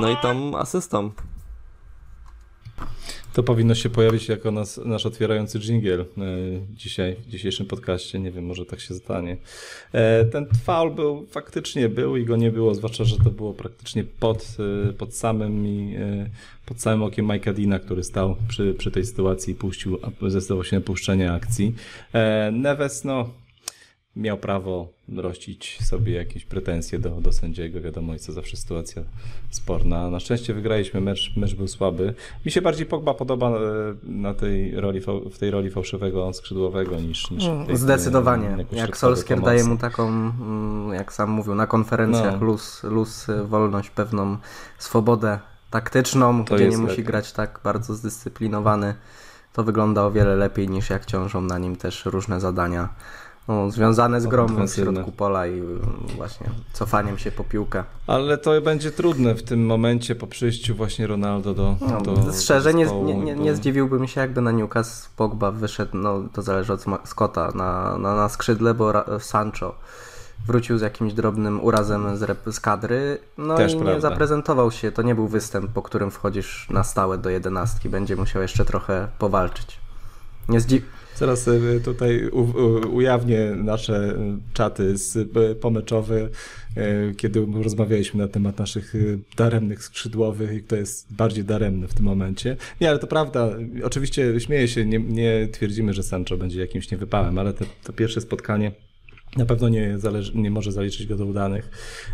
no 0.00 0.10
i 0.10 0.16
tą 0.16 0.58
asystą. 0.58 1.10
To 3.32 3.42
powinno 3.42 3.74
się 3.74 3.90
pojawić 3.90 4.28
jako 4.28 4.50
nas, 4.50 4.80
nasz 4.84 5.06
otwierający 5.06 5.58
dżingiel 5.58 6.00
e, 6.00 6.04
dzisiaj, 6.74 7.16
w 7.16 7.28
dzisiejszym 7.28 7.66
podcaście. 7.66 8.18
Nie 8.18 8.30
wiem, 8.30 8.44
może 8.44 8.66
tak 8.66 8.80
się 8.80 8.94
stanie. 8.94 9.36
E, 9.92 10.24
ten 10.24 10.46
faul 10.64 10.94
był, 10.94 11.26
faktycznie 11.26 11.88
był 11.88 12.16
i 12.16 12.24
go 12.24 12.36
nie 12.36 12.50
było, 12.50 12.74
zwłaszcza, 12.74 13.04
że 13.04 13.16
to 13.16 13.30
było 13.30 13.54
praktycznie 13.54 14.04
pod, 14.04 14.56
e, 14.88 14.92
pod 14.92 15.14
samym 15.14 15.62
pod 16.66 16.80
samym 16.80 17.02
okiem 17.02 17.26
Mike'a 17.26 17.54
Dina, 17.54 17.78
który 17.78 18.04
stał 18.04 18.36
przy, 18.48 18.74
przy 18.74 18.90
tej 18.90 19.06
sytuacji 19.06 19.52
i 19.52 19.56
puścił, 19.56 19.98
zdecydował 20.28 20.64
się 20.64 20.76
na 20.76 20.82
puszczenie 20.82 21.32
akcji. 21.32 21.74
Neves, 22.52 23.04
no, 23.04 23.30
miał 24.16 24.38
prawo 24.38 24.88
rościć 25.16 25.78
sobie 25.84 26.12
jakieś 26.12 26.44
pretensje 26.44 26.98
do, 26.98 27.10
do 27.10 27.32
sędziego. 27.32 27.80
Wiadomo, 27.80 28.12
jest 28.12 28.26
to 28.26 28.32
zawsze 28.32 28.56
sytuacja 28.56 29.02
sporna. 29.50 30.10
Na 30.10 30.20
szczęście 30.20 30.54
wygraliśmy 30.54 31.00
mecz, 31.00 31.36
mecz 31.36 31.54
był 31.54 31.68
słaby. 31.68 32.14
Mi 32.46 32.52
się 32.52 32.62
bardziej 32.62 32.86
Pogba 32.86 33.14
podoba 33.14 33.48
e, 33.50 33.60
na 34.02 34.34
tej 34.34 34.80
roli, 34.80 35.00
w 35.32 35.38
tej 35.38 35.50
roli 35.50 35.70
fałszywego 35.70 36.32
skrzydłowego 36.32 37.00
niż, 37.00 37.30
niż 37.30 37.44
tej, 37.66 37.76
Zdecydowanie. 37.76 38.66
Jak 38.72 38.96
Solskier 38.96 39.38
pomocy. 39.38 39.56
daje 39.56 39.64
mu 39.64 39.78
taką, 39.78 40.08
mm, 40.08 40.92
jak 40.92 41.12
sam 41.12 41.30
mówił, 41.30 41.54
na 41.54 41.66
konferencjach 41.66 42.40
no. 42.40 42.46
luz, 42.46 42.82
luz, 42.82 43.26
wolność, 43.44 43.90
pewną 43.90 44.36
swobodę 44.78 45.38
taktyczną, 45.70 46.44
to 46.44 46.54
gdzie 46.54 46.68
nie 46.68 46.78
musi 46.78 46.90
lepiej. 46.90 47.04
grać 47.04 47.32
tak 47.32 47.60
bardzo 47.64 47.94
zdyscyplinowany. 47.94 48.94
To 49.52 49.64
wygląda 49.64 50.04
o 50.04 50.10
wiele 50.10 50.36
lepiej 50.36 50.68
niż 50.68 50.90
jak 50.90 51.06
ciążą 51.06 51.40
na 51.40 51.58
nim 51.58 51.76
też 51.76 52.04
różne 52.04 52.40
zadania 52.40 52.88
no, 53.48 53.70
związane 53.70 54.20
z 54.20 54.26
grą 54.26 54.46
w 54.46 54.70
środku 54.74 55.12
pola 55.12 55.46
i 55.46 55.58
mm, 55.58 55.80
właśnie 56.16 56.46
cofaniem 56.72 57.18
się 57.18 57.32
po 57.32 57.44
piłkę. 57.44 57.84
Ale 58.06 58.38
to 58.38 58.60
będzie 58.60 58.90
trudne 58.90 59.34
w 59.34 59.42
tym 59.42 59.66
momencie 59.66 60.14
po 60.14 60.26
przyjściu 60.26 60.74
właśnie 60.74 61.06
Ronaldo 61.06 61.54
do. 61.54 61.76
No, 61.80 62.00
do 62.00 62.32
szczerze, 62.32 62.74
nie, 62.74 62.84
nie, 63.04 63.14
nie, 63.14 63.34
nie 63.34 63.54
zdziwiłbym 63.54 64.08
się, 64.08 64.20
jakby 64.20 64.40
na 64.40 64.50
Newcastle 64.52 65.08
Pogba 65.16 65.50
wyszedł, 65.50 65.96
no 65.96 66.22
to 66.32 66.42
zależy 66.42 66.72
od 66.72 66.84
Scotta, 67.04 67.52
na, 67.54 67.98
na, 67.98 68.14
na 68.16 68.28
skrzydle, 68.28 68.74
bo 68.74 68.92
Sancho 69.20 69.74
wrócił 70.46 70.78
z 70.78 70.80
jakimś 70.80 71.12
drobnym 71.12 71.64
urazem 71.64 72.16
z, 72.16 72.20
rep- 72.22 72.52
z 72.52 72.60
kadry, 72.60 73.18
no 73.38 73.56
Też 73.56 73.72
i 73.72 73.76
prawda. 73.76 73.94
nie 73.94 74.00
zaprezentował 74.00 74.70
się. 74.70 74.92
To 74.92 75.02
nie 75.02 75.14
był 75.14 75.28
występ, 75.28 75.70
po 75.70 75.82
którym 75.82 76.10
wchodzisz 76.10 76.66
na 76.70 76.84
stałe 76.84 77.18
do 77.18 77.30
jedenastki. 77.30 77.88
Będzie 77.88 78.16
musiał 78.16 78.42
jeszcze 78.42 78.64
trochę 78.64 79.08
powalczyć. 79.18 79.76
Nie 80.48 80.60
zdzi- 80.60 80.82
Zaraz 81.16 81.48
y, 81.48 81.80
tutaj 81.84 82.28
u, 82.28 82.40
u, 82.40 82.96
ujawnię 82.96 83.50
nasze 83.56 84.10
y, 84.10 84.54
czaty 84.54 84.98
z, 84.98 85.16
y, 85.16 85.54
pomeczowe, 85.60 86.28
kiedy 87.16 87.46
rozmawialiśmy 87.62 88.22
na 88.22 88.28
temat 88.28 88.58
naszych 88.58 88.94
daremnych 89.36 89.84
skrzydłowych 89.84 90.52
i 90.52 90.62
kto 90.62 90.76
jest 90.76 91.14
bardziej 91.14 91.44
daremny 91.44 91.88
w 91.88 91.94
tym 91.94 92.04
momencie. 92.04 92.56
Nie, 92.80 92.90
ale 92.90 92.98
to 92.98 93.06
prawda. 93.06 93.50
Oczywiście 93.84 94.40
śmieję 94.40 94.68
się, 94.68 94.86
nie, 94.86 94.98
nie 94.98 95.48
twierdzimy, 95.52 95.94
że 95.94 96.02
Sancho 96.02 96.36
będzie 96.36 96.60
jakimś 96.60 96.90
niewypałem, 96.90 97.38
ale 97.38 97.52
to 97.84 97.92
pierwsze 97.92 98.20
spotkanie 98.20 98.72
na 99.36 99.46
pewno 99.46 99.68
nie, 99.68 99.98
zależy, 99.98 100.32
nie 100.34 100.50
może 100.50 100.72
zaliczyć 100.72 101.06
go 101.06 101.16
do 101.16 101.26
udanych. 101.26 101.70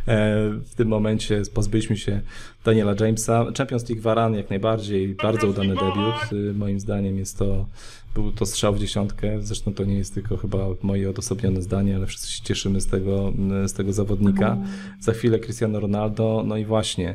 E, 0.09 0.51
w 0.51 0.75
tym 0.75 0.89
momencie 0.89 1.43
pozbyliśmy 1.55 1.97
się 1.97 2.21
Daniela 2.65 2.95
Jamesa. 3.01 3.47
Champions 3.59 3.89
League 3.89 4.03
Varan 4.03 4.35
jak 4.35 4.51
najbardziej, 4.51 5.15
bardzo 5.15 5.47
udany 5.47 5.75
debiut. 5.75 6.33
Y, 6.33 6.55
Moim 6.55 6.81
zdaniem 6.81 7.19
jest 7.19 7.39
to, 7.39 7.67
był 8.15 8.33
to 8.33 8.47
strzał 8.47 8.75
w 8.75 8.79
dziesiątkę. 8.79 9.43
Zresztą 9.43 9.75
to 9.75 9.85
nie 9.85 9.95
jest 9.95 10.15
tylko 10.15 10.37
chyba 10.37 10.67
moje 10.83 11.11
odosobnione 11.11 11.63
zdanie, 11.63 11.97
ale 11.97 12.07
wszyscy 12.07 12.33
się 12.33 12.43
cieszymy 12.43 12.81
z 12.81 12.87
tego, 12.87 13.33
z 13.67 13.73
tego 13.73 13.93
zawodnika. 13.93 14.57
Za 15.01 15.13
chwilę 15.13 15.39
Cristiano 15.39 15.81
Ronaldo. 15.81 16.45
No 16.47 16.57
i 16.57 16.65
właśnie, 16.65 17.15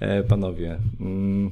e, 0.00 0.22
panowie, 0.22 0.78
mm, 1.00 1.50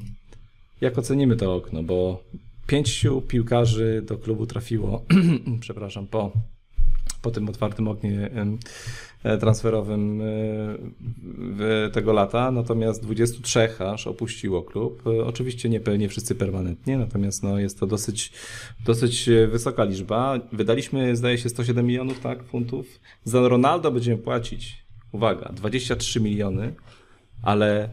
jak 0.81 0.99
ocenimy 0.99 1.37
to 1.37 1.55
okno? 1.55 1.83
Bo 1.83 2.23
pięciu 2.67 3.21
piłkarzy 3.21 4.03
do 4.07 4.19
klubu 4.19 4.47
trafiło, 4.47 5.05
przepraszam, 5.61 6.07
po 6.07 6.33
po 7.23 7.31
tym 7.31 7.49
otwartym 7.49 7.89
oknie 7.89 8.31
e, 9.23 9.39
transferowym 9.39 10.21
e, 10.21 11.91
tego 11.91 12.13
lata, 12.13 12.51
natomiast 12.51 13.03
23 13.03 13.69
aż 13.79 14.07
opuściło 14.07 14.63
klub. 14.63 15.03
E, 15.07 15.25
Oczywiście 15.25 15.69
nie, 15.69 15.81
nie 15.99 16.09
wszyscy 16.09 16.35
permanentnie, 16.35 16.99
natomiast 16.99 17.43
no, 17.43 17.59
jest 17.59 17.81
to 17.81 17.87
dosyć, 17.87 18.33
dosyć 18.87 19.31
wysoka 19.51 19.85
liczba. 19.85 20.39
Wydaliśmy, 20.53 21.17
zdaje 21.17 21.39
się, 21.39 21.49
107 21.49 21.87
milionów 21.87 22.21
tak, 22.21 22.45
funtów. 22.45 23.01
Za 23.25 23.49
Ronaldo 23.49 23.91
będziemy 23.91 24.19
płacić, 24.19 24.85
uwaga, 25.13 25.53
23 25.53 26.21
miliony, 26.21 26.75
ale 27.43 27.89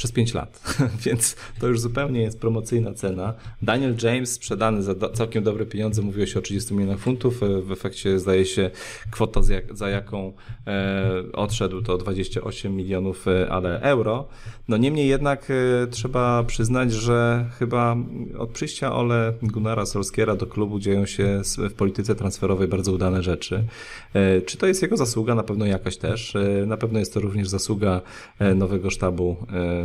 przez 0.00 0.12
5 0.12 0.34
lat, 0.34 0.76
więc 1.06 1.36
to 1.60 1.68
już 1.68 1.80
zupełnie 1.80 2.22
jest 2.22 2.40
promocyjna 2.40 2.94
cena. 2.94 3.34
Daniel 3.62 3.96
James 4.02 4.32
sprzedany 4.32 4.82
za 4.82 4.94
całkiem 4.94 5.44
dobre 5.44 5.66
pieniądze, 5.66 6.02
mówiło 6.02 6.26
się 6.26 6.38
o 6.38 6.42
30 6.42 6.74
milionach 6.74 6.98
funtów, 6.98 7.42
e, 7.42 7.62
w 7.62 7.72
efekcie 7.72 8.18
zdaje 8.18 8.44
się 8.44 8.70
kwota 9.10 9.42
za, 9.42 9.54
jak, 9.54 9.76
za 9.76 9.90
jaką 9.90 10.32
e, 10.66 11.22
odszedł 11.32 11.82
to 11.82 11.98
28 11.98 12.76
milionów, 12.76 13.28
e, 13.28 13.50
ale 13.50 13.80
euro. 13.80 14.28
No 14.68 14.76
niemniej 14.76 15.08
jednak 15.08 15.52
trzeba 15.90 16.44
przyznać, 16.44 16.92
że 16.92 17.46
chyba 17.58 17.96
od 18.38 18.50
przyjścia 18.50 18.94
Ole 18.94 19.32
Gunnara 19.42 19.86
Solskiera 19.86 20.36
do 20.36 20.46
klubu 20.46 20.78
dzieją 20.78 21.06
się 21.06 21.42
w 21.70 21.72
polityce 21.72 22.14
transferowej 22.14 22.68
bardzo 22.68 22.92
udane 22.92 23.22
rzeczy. 23.22 23.64
Czy 24.46 24.56
to 24.56 24.66
jest 24.66 24.82
jego 24.82 24.96
zasługa? 24.96 25.34
Na 25.34 25.42
pewno 25.42 25.66
jakaś 25.66 25.96
też. 25.96 26.36
Na 26.66 26.76
pewno 26.76 26.98
jest 26.98 27.14
to 27.14 27.20
również 27.20 27.48
zasługa 27.48 28.00
nowego 28.54 28.90
sztabu 28.90 29.36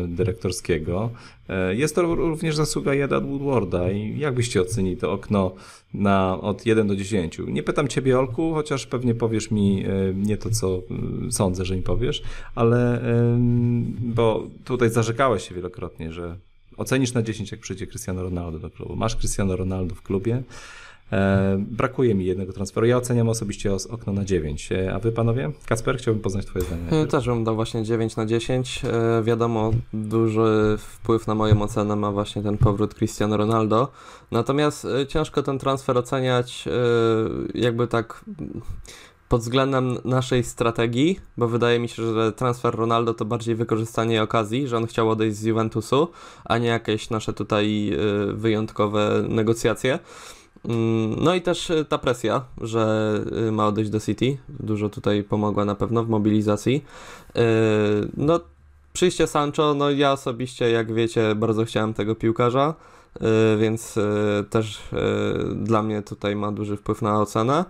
dyrektorskiego. 0.08 1.10
E, 1.50 1.76
Jest 1.76 1.96
to 1.96 2.16
również 2.16 2.56
zasługa 2.56 2.94
Jada 2.94 3.20
Woodwarda 3.20 3.92
i 3.92 4.20
jak 4.20 4.36
byście 4.36 4.62
ocenili 4.62 4.98
to 4.98 5.12
okno 5.12 5.52
na, 5.94 6.42
od 6.42 6.66
1 6.66 6.88
do 6.88 6.96
10? 6.96 7.38
Nie 7.48 7.64
pytam 7.64 7.88
Ciebie, 7.88 8.20
Olku, 8.20 8.54
chociaż 8.54 8.86
pewnie 8.86 9.16
powiesz 9.16 9.52
mi 9.52 9.86
e, 9.86 10.14
nie 10.16 10.38
to, 10.38 10.50
co 10.50 10.82
mm, 10.90 11.32
sądzę, 11.32 11.66
że 11.66 11.76
mi 11.76 11.82
powiesz, 11.82 12.24
ale 12.56 13.02
bo 14.00 14.48
tutaj 14.66 14.90
zarzekałeś 14.90 15.48
się 15.48 15.56
wielokrotnie, 15.56 16.12
że 16.12 16.36
ocenisz 16.78 17.14
na 17.14 17.22
10, 17.22 17.52
jak 17.52 17.60
przyjdzie 17.60 17.88
Cristiano 17.88 18.24
Ronaldo 18.24 18.60
do 18.60 18.70
klubu. 18.70 18.96
Masz 18.96 19.16
Cristiano 19.16 19.56
Ronaldo 19.56 19.96
w 19.96 20.02
klubie, 20.02 20.44
brakuje 21.58 22.16
mi 22.16 22.26
jednego 22.26 22.54
transferu. 22.54 22.86
Ja 22.88 22.98
oceniam 22.98 23.30
osobiście 23.30 23.74
os- 23.74 23.88
okno 23.88 24.14
na 24.14 24.26
9. 24.26 24.72
E, 24.72 24.94
a 24.94 25.00
wy 25.00 25.12
panowie? 25.12 25.52
Kacper, 25.66 25.98
chciałbym 25.98 26.24
poznać 26.24 26.46
twoje 26.46 26.66
zdanie. 26.66 27.04
E, 27.04 27.08
Też 27.08 27.26
bym 27.26 27.44
dał 27.44 27.56
właśnie 27.56 27.84
9 27.84 28.16
na 28.16 28.26
10. 28.26 28.82
E, 28.86 29.24
wiadomo, 29.24 29.72
duży 29.94 30.78
wpływ 30.78 31.28
na 31.28 31.36
moją 31.36 31.62
ocenę 31.62 31.96
ma 31.96 32.12
właśnie 32.12 32.44
ten 32.44 32.58
powrót 32.58 32.94
Cristiano 32.96 33.38
Ronaldo. 33.38 33.92
Natomiast 34.32 34.86
e, 34.86 35.08
ciężko 35.08 35.44
ten 35.44 35.60
transfer 35.60 35.98
oceniać 35.98 36.66
e, 36.68 36.72
jakby 37.60 37.88
tak 37.88 38.26
pod 39.30 39.42
względem 39.42 39.98
naszej 40.06 40.44
strategii, 40.44 41.20
bo 41.38 41.48
wydaje 41.48 41.80
mi 41.80 41.90
się, 41.90 42.14
że 42.14 42.32
transfer 42.32 42.76
Ronaldo 42.76 43.14
to 43.14 43.26
bardziej 43.26 43.56
wykorzystanie 43.56 44.24
okazji, 44.24 44.68
że 44.68 44.78
on 44.78 44.88
chciał 44.88 45.10
odejść 45.10 45.38
z 45.38 45.44
Juventusu, 45.44 46.08
a 46.46 46.58
nie 46.58 46.68
jakieś 46.68 47.10
nasze 47.10 47.34
tutaj 47.34 47.94
e, 47.94 47.98
wyjątkowe 48.34 49.24
negocjacje. 49.30 50.00
Mm, 50.70 51.16
No 51.24 51.36
i 51.36 51.42
też 51.42 51.70
y, 51.70 51.86
ta 51.86 51.98
presja, 51.98 52.42
że 52.62 53.14
y, 53.48 53.52
ma 53.52 53.68
odejść 53.68 53.90
do 53.92 54.00
City, 54.00 54.38
dużo 54.50 54.90
tutaj 54.90 55.24
pomogła 55.24 55.66
na 55.66 55.76
pewno 55.76 56.04
w 56.04 56.10
mobilizacji. 56.10 56.84
Y, 57.38 57.42
No, 58.18 58.40
przyjście 58.94 59.28
Sancho, 59.28 59.74
no 59.74 59.92
ja 59.92 60.12
osobiście, 60.12 60.72
jak 60.72 60.94
wiecie, 60.94 61.36
bardzo 61.36 61.66
chciałem 61.66 61.94
tego 61.94 62.16
piłkarza, 62.16 62.74
więc 63.58 63.98
y, 63.98 64.04
też 64.50 64.80
y, 64.94 65.56
dla 65.56 65.84
mnie 65.84 66.02
tutaj 66.02 66.36
ma 66.36 66.52
duży 66.52 66.78
wpływ 66.78 67.02
na 67.02 67.22
ocenę. 67.22 67.66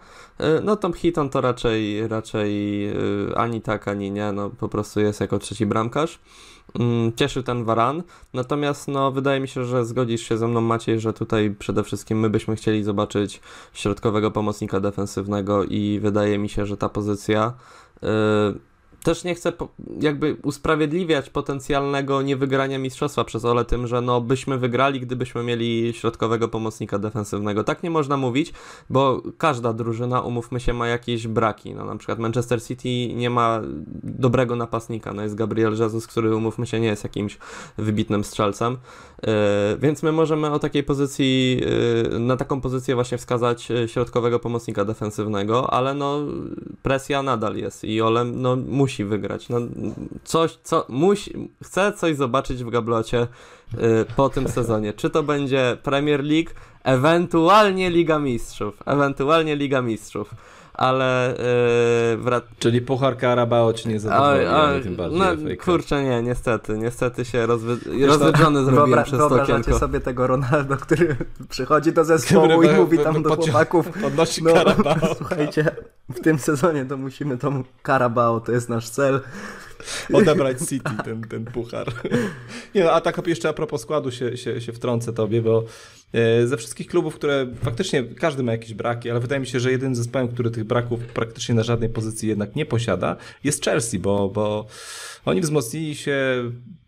No 0.63 0.75
Tom 0.75 0.93
Hitton 0.93 1.29
to 1.29 1.41
raczej, 1.41 2.07
raczej 2.07 2.87
ani 3.35 3.61
tak, 3.61 3.87
ani 3.87 4.11
nie, 4.11 4.31
no 4.31 4.49
po 4.49 4.69
prostu 4.69 4.99
jest 4.99 5.21
jako 5.21 5.39
trzeci 5.39 5.65
bramkarz. 5.65 6.19
Mm, 6.79 7.11
Cieszy 7.15 7.43
ten 7.43 7.63
Waran, 7.63 8.03
natomiast 8.33 8.87
no, 8.87 9.11
wydaje 9.11 9.39
mi 9.39 9.47
się, 9.47 9.65
że 9.65 9.85
zgodzisz 9.85 10.21
się 10.21 10.37
ze 10.37 10.47
mną 10.47 10.61
Maciej, 10.61 10.99
że 10.99 11.13
tutaj 11.13 11.55
przede 11.59 11.83
wszystkim 11.83 12.19
my 12.19 12.29
byśmy 12.29 12.55
chcieli 12.55 12.83
zobaczyć 12.83 13.41
środkowego 13.73 14.31
pomocnika 14.31 14.79
defensywnego 14.79 15.63
i 15.63 15.99
wydaje 16.01 16.37
mi 16.37 16.49
się, 16.49 16.65
że 16.65 16.77
ta 16.77 16.89
pozycja 16.89 17.53
też 19.05 19.23
nie 19.23 19.35
chcę 19.35 19.53
jakby 20.01 20.37
usprawiedliwiać 20.43 21.29
potencjalnego 21.29 22.21
niewygrania 22.21 22.79
mistrzostwa 22.79 23.23
przez 23.23 23.45
Ole 23.45 23.65
tym, 23.65 23.87
że 23.87 24.01
no 24.01 24.21
byśmy 24.21 24.57
wygrali, 24.57 24.99
gdybyśmy 24.99 25.43
mieli 25.43 25.93
środkowego 25.93 26.47
pomocnika 26.47 26.99
defensywnego. 26.99 27.63
Tak 27.63 27.83
nie 27.83 27.89
można 27.89 28.17
mówić, 28.17 28.53
bo 28.89 29.21
każda 29.37 29.73
drużyna, 29.73 30.21
umówmy 30.21 30.59
się, 30.59 30.73
ma 30.73 30.87
jakieś 30.87 31.27
braki. 31.27 31.75
No, 31.75 31.85
na 31.85 31.95
przykład 31.95 32.19
Manchester 32.19 32.63
City 32.63 33.13
nie 33.13 33.29
ma 33.29 33.61
dobrego 34.03 34.55
napastnika. 34.55 35.13
No, 35.13 35.23
jest 35.23 35.35
Gabriel 35.35 35.73
Jesus, 35.79 36.07
który, 36.07 36.35
umówmy 36.35 36.67
się, 36.67 36.79
nie 36.79 36.87
jest 36.87 37.03
jakimś 37.03 37.37
wybitnym 37.77 38.23
strzelcem. 38.23 38.77
Yy, 39.23 39.31
więc 39.81 40.03
my 40.03 40.11
możemy 40.11 40.51
o 40.51 40.59
takiej 40.59 40.83
pozycji, 40.83 41.61
yy, 42.11 42.19
na 42.19 42.37
taką 42.37 42.61
pozycję 42.61 42.95
właśnie 42.95 43.17
wskazać 43.17 43.69
yy, 43.69 43.87
środkowego 43.87 44.39
pomocnika 44.39 44.85
defensywnego, 44.85 45.73
ale 45.73 45.93
no 45.93 46.19
presja 46.81 47.23
nadal 47.23 47.55
jest 47.55 47.83
i 47.83 48.01
Ole 48.01 48.25
no, 48.25 48.55
musi 48.55 48.94
wygrać. 49.03 49.49
No, 49.49 49.57
coś, 50.23 50.57
co 50.63 50.85
musi, 50.89 51.49
chce 51.63 51.93
coś 51.93 52.15
zobaczyć 52.15 52.63
w 52.63 52.69
gablocie 52.69 53.27
yy, 53.77 54.05
po 54.15 54.29
tym 54.29 54.47
sezonie. 54.47 54.93
Czy 54.93 55.09
to 55.09 55.23
będzie 55.23 55.77
Premier 55.83 56.23
League, 56.23 56.49
ewentualnie 56.83 57.89
Liga 57.89 58.19
Mistrzów, 58.19 58.83
ewentualnie 58.85 59.55
Liga 59.55 59.81
Mistrzów. 59.81 60.31
Ale 60.77 61.35
yy, 62.17 62.23
wrac- 62.23 62.41
Czyli 62.59 62.81
Puchar 62.81 63.17
Carabao 63.17 63.73
ci 63.73 63.89
nie 63.89 63.99
zadowoli, 63.99 64.45
ale 64.45 64.75
oj, 64.75 64.83
tym 64.83 64.95
bardziej 64.95 65.19
no, 65.19 65.63
kurczę, 65.65 66.03
nie, 66.03 66.21
niestety, 66.21 66.77
niestety 66.77 67.25
się 67.25 67.45
rozwy... 67.45 67.77
rozwydrzony 68.07 68.63
zrobiłem 68.65 68.89
Wyobra- 68.99 69.03
przez 69.03 69.19
to 69.19 69.29
Wyobrażacie 69.29 69.53
okienko. 69.61 69.79
sobie 69.79 69.99
tego 69.99 70.27
Ronaldo, 70.27 70.77
który 70.77 71.15
przychodzi 71.49 71.91
do 71.93 72.05
zespołu 72.05 72.47
Który 72.49 72.67
i 72.67 72.75
mówi 72.75 72.97
wy- 72.97 73.03
tam 73.03 73.23
do 73.23 73.29
podcio- 73.29 73.43
chłopaków, 73.51 73.89
Podnosi 74.01 74.43
no 74.43 74.53
Carabao. 74.53 74.95
słuchajcie, 75.17 75.75
w 76.09 76.19
tym 76.19 76.39
sezonie 76.39 76.85
to 76.85 76.97
musimy 76.97 77.37
tą 77.37 77.63
Carabao, 77.85 78.39
to 78.39 78.51
jest 78.51 78.69
nasz 78.69 78.89
cel. 78.89 79.21
odebrać 80.13 80.57
City 80.59 80.91
ten, 81.03 81.21
ten 81.21 81.45
puchar. 81.45 81.87
Nie 82.75 82.83
no, 82.83 82.91
a 82.91 83.01
tak 83.01 83.27
jeszcze 83.27 83.49
a 83.49 83.53
propos 83.53 83.81
składu 83.81 84.11
się, 84.11 84.37
się, 84.37 84.61
się 84.61 84.73
wtrącę 84.73 85.13
tobie, 85.13 85.41
bo 85.41 85.63
e, 86.13 86.47
ze 86.47 86.57
wszystkich 86.57 86.87
klubów, 86.87 87.15
które 87.15 87.47
faktycznie 87.63 88.03
każdy 88.03 88.43
ma 88.43 88.51
jakieś 88.51 88.73
braki, 88.73 89.09
ale 89.09 89.19
wydaje 89.19 89.39
mi 89.39 89.47
się, 89.47 89.59
że 89.59 89.71
jedynym 89.71 89.95
zespołem, 89.95 90.27
który 90.27 90.51
tych 90.51 90.63
braków 90.63 90.99
praktycznie 90.99 91.55
na 91.55 91.63
żadnej 91.63 91.89
pozycji 91.89 92.29
jednak 92.29 92.55
nie 92.55 92.65
posiada, 92.65 93.15
jest 93.43 93.65
Chelsea, 93.65 93.99
bo, 93.99 94.29
bo 94.29 94.65
oni 95.25 95.41
wzmocnili 95.41 95.95
się 95.95 96.17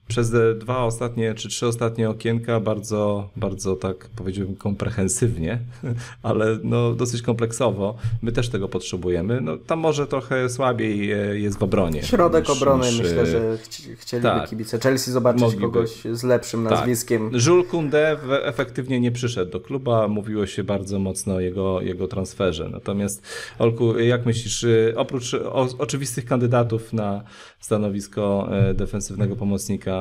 przez 0.08 0.32
dwa 0.60 0.84
ostatnie 0.84 1.34
czy 1.34 1.50
trzy 1.50 1.68
ostatnie 1.68 2.10
okienka 2.10 2.60
bardzo, 2.60 3.30
bardzo 3.36 3.76
tak 3.76 4.10
powiedziałbym 4.16 4.56
komprehensywnie, 4.56 5.60
ale 6.24 6.60
no 6.64 6.94
dosyć 6.94 7.22
kompleksowo. 7.22 7.96
My 8.22 8.32
też 8.32 8.50
tego 8.50 8.68
potrzebujemy. 8.68 9.42
No 9.42 9.58
tam 9.58 9.80
może 9.80 10.08
trochę 10.08 10.50
słabiej 10.50 11.10
jest 11.42 11.58
w 11.58 11.64
obronie. 11.64 12.04
Środek 12.04 12.50
niż, 12.50 12.58
obrony 12.58 12.88
niż, 12.88 13.00
myślę, 13.00 13.26
że 13.26 13.58
chcieliby 13.98 14.28
tak, 14.28 14.50
kibice 14.50 14.80
Chelsea 14.80 15.12
zobaczyć 15.12 15.42
mogliby. 15.42 15.66
kogoś 15.66 16.04
z 16.12 16.24
lepszym 16.24 16.64
tak. 16.64 16.72
nazwiskiem. 16.72 17.32
Tak. 17.32 17.46
Jules 17.46 17.68
Koundé 17.68 18.18
efektywnie 18.44 19.00
nie 19.00 19.12
przyszedł 19.12 19.52
do 19.52 19.60
kluba, 19.60 20.08
mówiło 20.08 20.46
się 20.46 20.64
bardzo 20.64 21.00
mocno 21.00 21.36
o 21.36 21.40
jego, 21.40 21.82
jego 21.82 22.08
transferze. 22.08 22.70
Natomiast 22.70 23.28
Olku, 23.60 24.00
jak 24.00 24.26
myślisz, 24.26 24.66
oprócz 24.96 25.34
o, 25.34 25.68
oczywistych 25.78 26.26
kandydatów 26.26 26.94
na 26.94 27.24
stanowisko 27.60 28.50
e, 28.52 28.74
defensywnego 28.74 29.36
pomocnika. 29.36 29.97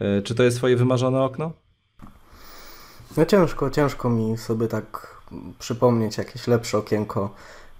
E, 0.00 0.22
czy 0.22 0.34
to 0.34 0.42
jest 0.42 0.56
Twoje 0.56 0.76
wymarzone 0.76 1.22
okno? 1.22 1.52
No 3.16 3.26
ciężko, 3.26 3.70
ciężko 3.70 4.10
mi 4.10 4.38
sobie 4.38 4.68
tak 4.68 5.16
przypomnieć 5.58 6.18
jakieś 6.18 6.46
lepsze 6.46 6.78
okienko 6.78 7.30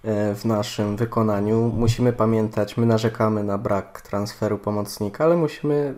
e, 0.05 0.35
w 0.35 0.45
naszym 0.45 0.97
wykonaniu. 0.97 1.73
Musimy 1.77 2.13
pamiętać, 2.13 2.77
my 2.77 2.87
narzekamy 2.87 3.45
na 3.45 3.59
brak 3.59 4.01
transferu 4.01 4.59
pomocnika, 4.59 5.25
ale 5.25 5.37
musimy 5.37 5.95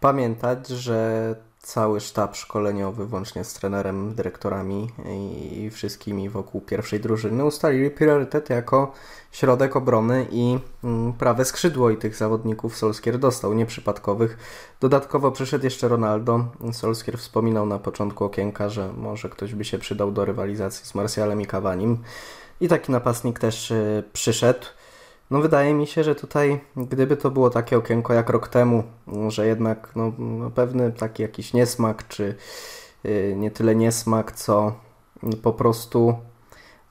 pamiętać, 0.00 0.68
że 0.68 1.34
cały 1.68 2.00
sztab 2.00 2.36
szkoleniowy, 2.36 3.06
włącznie 3.06 3.44
z 3.44 3.54
trenerem, 3.54 4.14
dyrektorami 4.14 4.90
i 5.06 5.70
wszystkimi 5.70 6.28
wokół 6.28 6.60
pierwszej 6.60 7.00
drużyny, 7.00 7.44
ustalili 7.44 7.90
priorytet 7.90 8.50
jako 8.50 8.92
środek 9.32 9.76
obrony 9.76 10.26
i 10.30 10.58
mm, 10.84 11.12
prawe 11.12 11.44
skrzydło 11.44 11.90
i 11.90 11.96
tych 11.96 12.16
zawodników 12.16 12.76
Solskier 12.76 13.18
dostał, 13.18 13.54
nieprzypadkowych. 13.54 14.38
Dodatkowo 14.80 15.32
przyszedł 15.32 15.64
jeszcze 15.64 15.88
Ronaldo. 15.88 16.44
Solskier 16.72 17.18
wspominał 17.18 17.66
na 17.66 17.78
początku 17.78 18.24
okienka, 18.24 18.68
że 18.68 18.92
może 18.92 19.28
ktoś 19.28 19.54
by 19.54 19.64
się 19.64 19.78
przydał 19.78 20.12
do 20.12 20.24
rywalizacji 20.24 20.86
z 20.86 20.94
Martialem 20.94 21.40
i 21.40 21.46
Cavanim. 21.46 21.98
I 22.60 22.68
taki 22.68 22.92
napastnik 22.92 23.38
też 23.38 23.70
y, 23.70 24.04
przyszedł. 24.12 24.66
No 25.30 25.40
wydaje 25.40 25.74
mi 25.74 25.86
się, 25.86 26.04
że 26.04 26.14
tutaj 26.14 26.60
gdyby 26.76 27.16
to 27.16 27.30
było 27.30 27.50
takie 27.50 27.78
okienko 27.78 28.14
jak 28.14 28.30
rok 28.30 28.48
temu, 28.48 28.82
że 29.28 29.46
jednak 29.46 29.92
no, 29.96 30.12
no 30.18 30.50
pewny 30.50 30.92
taki 30.92 31.22
jakiś 31.22 31.52
niesmak, 31.52 32.08
czy 32.08 32.34
yy, 33.04 33.34
nie 33.36 33.50
tyle 33.50 33.74
niesmak, 33.74 34.32
co 34.32 34.72
po 35.42 35.52
prostu 35.52 36.14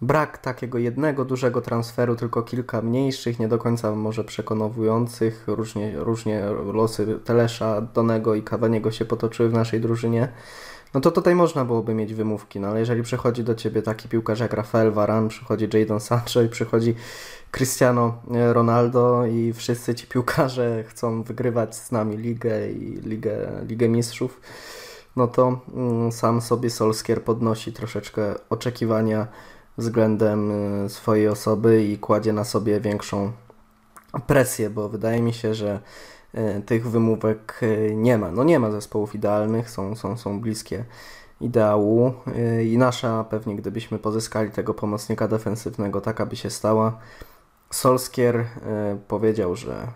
brak 0.02 0.38
takiego 0.38 0.78
jednego 0.78 1.26
dużego 1.26 1.62
transferu, 1.62 2.16
tylko 2.16 2.44
kilka 2.44 2.82
mniejszych, 2.82 3.40
nie 3.40 3.48
do 3.48 3.58
końca 3.58 3.96
może 3.96 4.24
przekonujących. 4.24 5.44
Różnie, 5.48 5.94
różnie 5.96 6.46
losy 6.74 7.20
Telesza, 7.26 7.82
Donego 7.82 8.36
i 8.36 8.44
Kawaniego 8.44 8.92
się 8.92 9.06
potoczyły 9.06 9.50
w 9.50 9.54
naszej 9.54 9.82
drużynie. 9.82 10.30
No 10.94 11.02
to 11.02 11.12
tutaj 11.12 11.36
można 11.36 11.66
byłoby 11.66 11.94
mieć 11.94 12.14
wymówki, 12.14 12.60
no 12.60 12.68
ale 12.68 12.80
jeżeli 12.80 13.04
przychodzi 13.04 13.44
do 13.44 13.56
ciebie 13.56 13.82
taki 13.82 14.10
piłkarz 14.10 14.40
jak 14.40 14.54
Rafael 14.54 14.92
Varane, 14.92 15.30
przychodzi 15.30 15.70
Jadon 15.74 16.00
Sancho 16.00 16.42
i 16.42 16.50
przychodzi 16.50 16.96
Cristiano 17.52 18.22
Ronaldo 18.54 19.26
i 19.26 19.54
wszyscy 19.54 19.96
ci 19.96 20.08
piłkarze 20.08 20.84
chcą 20.88 21.24
wygrywać 21.24 21.76
z 21.76 21.92
nami 21.92 22.18
ligę 22.18 22.72
i 22.72 23.02
ligę, 23.02 23.52
ligę 23.68 23.90
mistrzów, 23.90 24.42
no 25.16 25.28
to 25.28 25.60
mm, 25.74 26.12
sam 26.12 26.42
sobie 26.42 26.70
Solskier 26.70 27.24
podnosi 27.24 27.74
troszeczkę 27.74 28.36
oczekiwania 28.50 29.28
względem 29.78 30.52
y, 30.86 30.90
swojej 30.90 31.28
osoby 31.28 31.84
i 31.84 31.98
kładzie 31.98 32.34
na 32.34 32.44
sobie 32.44 32.80
większą 32.80 33.32
presję, 34.28 34.70
bo 34.70 34.90
wydaje 34.90 35.22
mi 35.22 35.34
się, 35.34 35.54
że 35.54 35.80
y, 36.36 36.62
tych 36.66 36.90
wymówek 36.90 37.62
nie 37.96 38.18
ma. 38.18 38.32
No 38.32 38.44
nie 38.44 38.60
ma 38.60 38.72
zespołów 38.72 39.16
idealnych, 39.16 39.70
są, 39.70 39.96
są, 39.96 40.18
są 40.18 40.42
bliskie 40.42 40.86
ideału 41.42 42.14
i 42.66 42.78
nasza 42.78 43.24
pewnie 43.24 43.56
gdybyśmy 43.56 44.00
pozyskali 44.00 44.52
tego 44.52 44.74
pomocnika 44.74 45.28
defensywnego, 45.28 46.02
taka 46.02 46.26
by 46.26 46.36
się 46.36 46.50
stała, 46.50 47.00
Solskier 47.70 48.36
e, 48.36 48.46
powiedział, 49.08 49.56
że 49.56 49.74
e, 49.74 49.88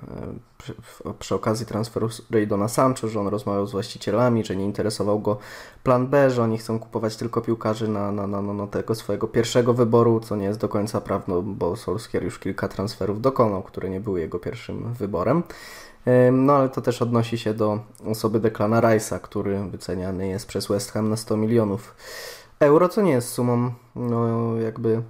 przy, 0.57 0.75
przy, 1.19 1.35
okazji 1.35 1.65
transferu 1.65 2.09
Raydona 2.31 2.67
Sancho, 2.67 3.07
że 3.07 3.19
on 3.19 3.27
rozmawiał 3.27 3.67
z 3.67 3.71
właścicielami, 3.71 4.45
że 4.45 4.55
nie 4.55 4.65
interesował 4.65 5.19
go 5.19 5.37
plan 5.83 6.07
B, 6.07 6.29
że 6.29 6.43
oni 6.43 6.57
chcą 6.57 6.79
kupować 6.79 7.15
tylko 7.15 7.41
piłkarzy 7.41 7.87
na, 7.87 8.11
na, 8.11 8.27
na, 8.27 8.41
na 8.41 8.67
tego 8.67 8.95
swojego 8.95 9.27
pierwszego 9.27 9.73
wyboru, 9.73 10.19
co 10.19 10.35
nie 10.35 10.45
jest 10.45 10.59
do 10.59 10.69
końca 10.69 11.01
prawdą, 11.01 11.41
bo 11.41 11.75
Solskier 11.75 12.23
już 12.23 12.39
kilka 12.39 12.67
transferów 12.67 13.21
dokonał, 13.21 13.63
które 13.63 13.89
nie 13.89 13.99
były 13.99 14.19
jego 14.19 14.39
pierwszym 14.39 14.93
wyborem. 14.93 15.43
E, 16.05 16.31
no 16.31 16.53
ale 16.53 16.69
to 16.69 16.81
też 16.81 17.01
odnosi 17.01 17.37
się 17.37 17.53
do 17.53 17.79
osoby 18.07 18.39
Declana 18.39 18.81
Rice'a, 18.81 19.19
który 19.19 19.59
wyceniany 19.59 20.27
jest 20.27 20.47
przez 20.47 20.67
West 20.67 20.91
Ham 20.91 21.09
na 21.09 21.17
100 21.17 21.37
milionów 21.37 21.95
euro, 22.59 22.89
co 22.89 23.01
nie 23.01 23.11
jest 23.11 23.29
sumą 23.29 23.71
no 23.95 24.55
jakby 24.57 25.01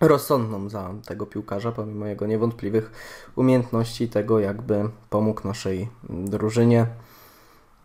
rozsądną 0.00 0.68
za 0.68 0.94
tego 1.06 1.26
piłkarza, 1.26 1.72
pomimo 1.72 2.06
jego 2.06 2.26
niewątpliwych 2.26 2.92
umiejętności, 3.36 4.08
tego 4.08 4.38
jakby 4.38 4.90
pomógł 5.10 5.48
naszej 5.48 5.88
drużynie. 6.08 6.86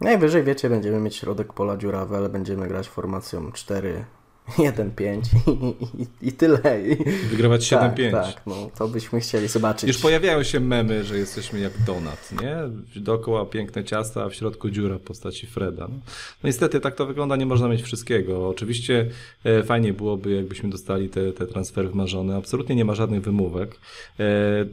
Najwyżej, 0.02 0.44
wiecie, 0.44 0.70
będziemy 0.70 1.00
mieć 1.00 1.16
środek 1.16 1.54
pola 1.54 1.78
dziurawy, 1.78 2.18
ale 2.18 2.30
będziemy 2.30 2.68
grać 2.68 2.90
formacją 2.90 3.52
4 3.52 4.06
1-5 4.50 5.22
i, 5.98 6.04
i, 6.04 6.28
i, 6.28 6.32
tyle. 6.32 6.60
I, 6.82 6.96
Wygrywać 7.30 7.62
7-5. 7.62 8.12
Tak, 8.12 8.34
tak, 8.34 8.42
no 8.46 8.70
to 8.78 8.88
byśmy 8.88 9.20
chcieli 9.20 9.48
zobaczyć. 9.48 9.88
Już 9.88 9.98
pojawiają 9.98 10.44
się 10.44 10.60
memy, 10.60 11.04
że 11.04 11.18
jesteśmy 11.18 11.60
jak 11.60 11.84
donat, 11.86 12.32
nie? 12.42 12.56
Dookoła 13.02 13.46
piękne 13.46 13.84
ciasta, 13.84 14.24
a 14.24 14.30
w 14.30 14.36
środku 14.36 14.70
dziura 14.70 14.98
w 14.98 15.02
postaci 15.02 15.48
Freda. 15.48 15.88
No, 15.88 15.96
no 16.44 16.48
niestety 16.48 16.80
tak 16.80 16.96
to 16.96 17.06
wygląda, 17.06 17.36
nie 17.36 17.46
można 17.46 17.68
mieć 17.68 17.82
wszystkiego. 17.82 18.50
Oczywiście 18.50 19.10
e, 19.44 19.64
fajnie 19.64 19.94
byłoby, 19.94 20.32
jakbyśmy 20.32 20.70
dostali 20.70 21.10
te, 21.10 21.34
te 21.34 21.48
transfery 21.48 21.90
wmarzone. 21.90 22.36
Absolutnie 22.36 22.76
nie 22.76 22.86
ma 22.86 22.96
żadnych 22.96 23.22
wymówek. 23.22 23.80
E, 24.20 24.26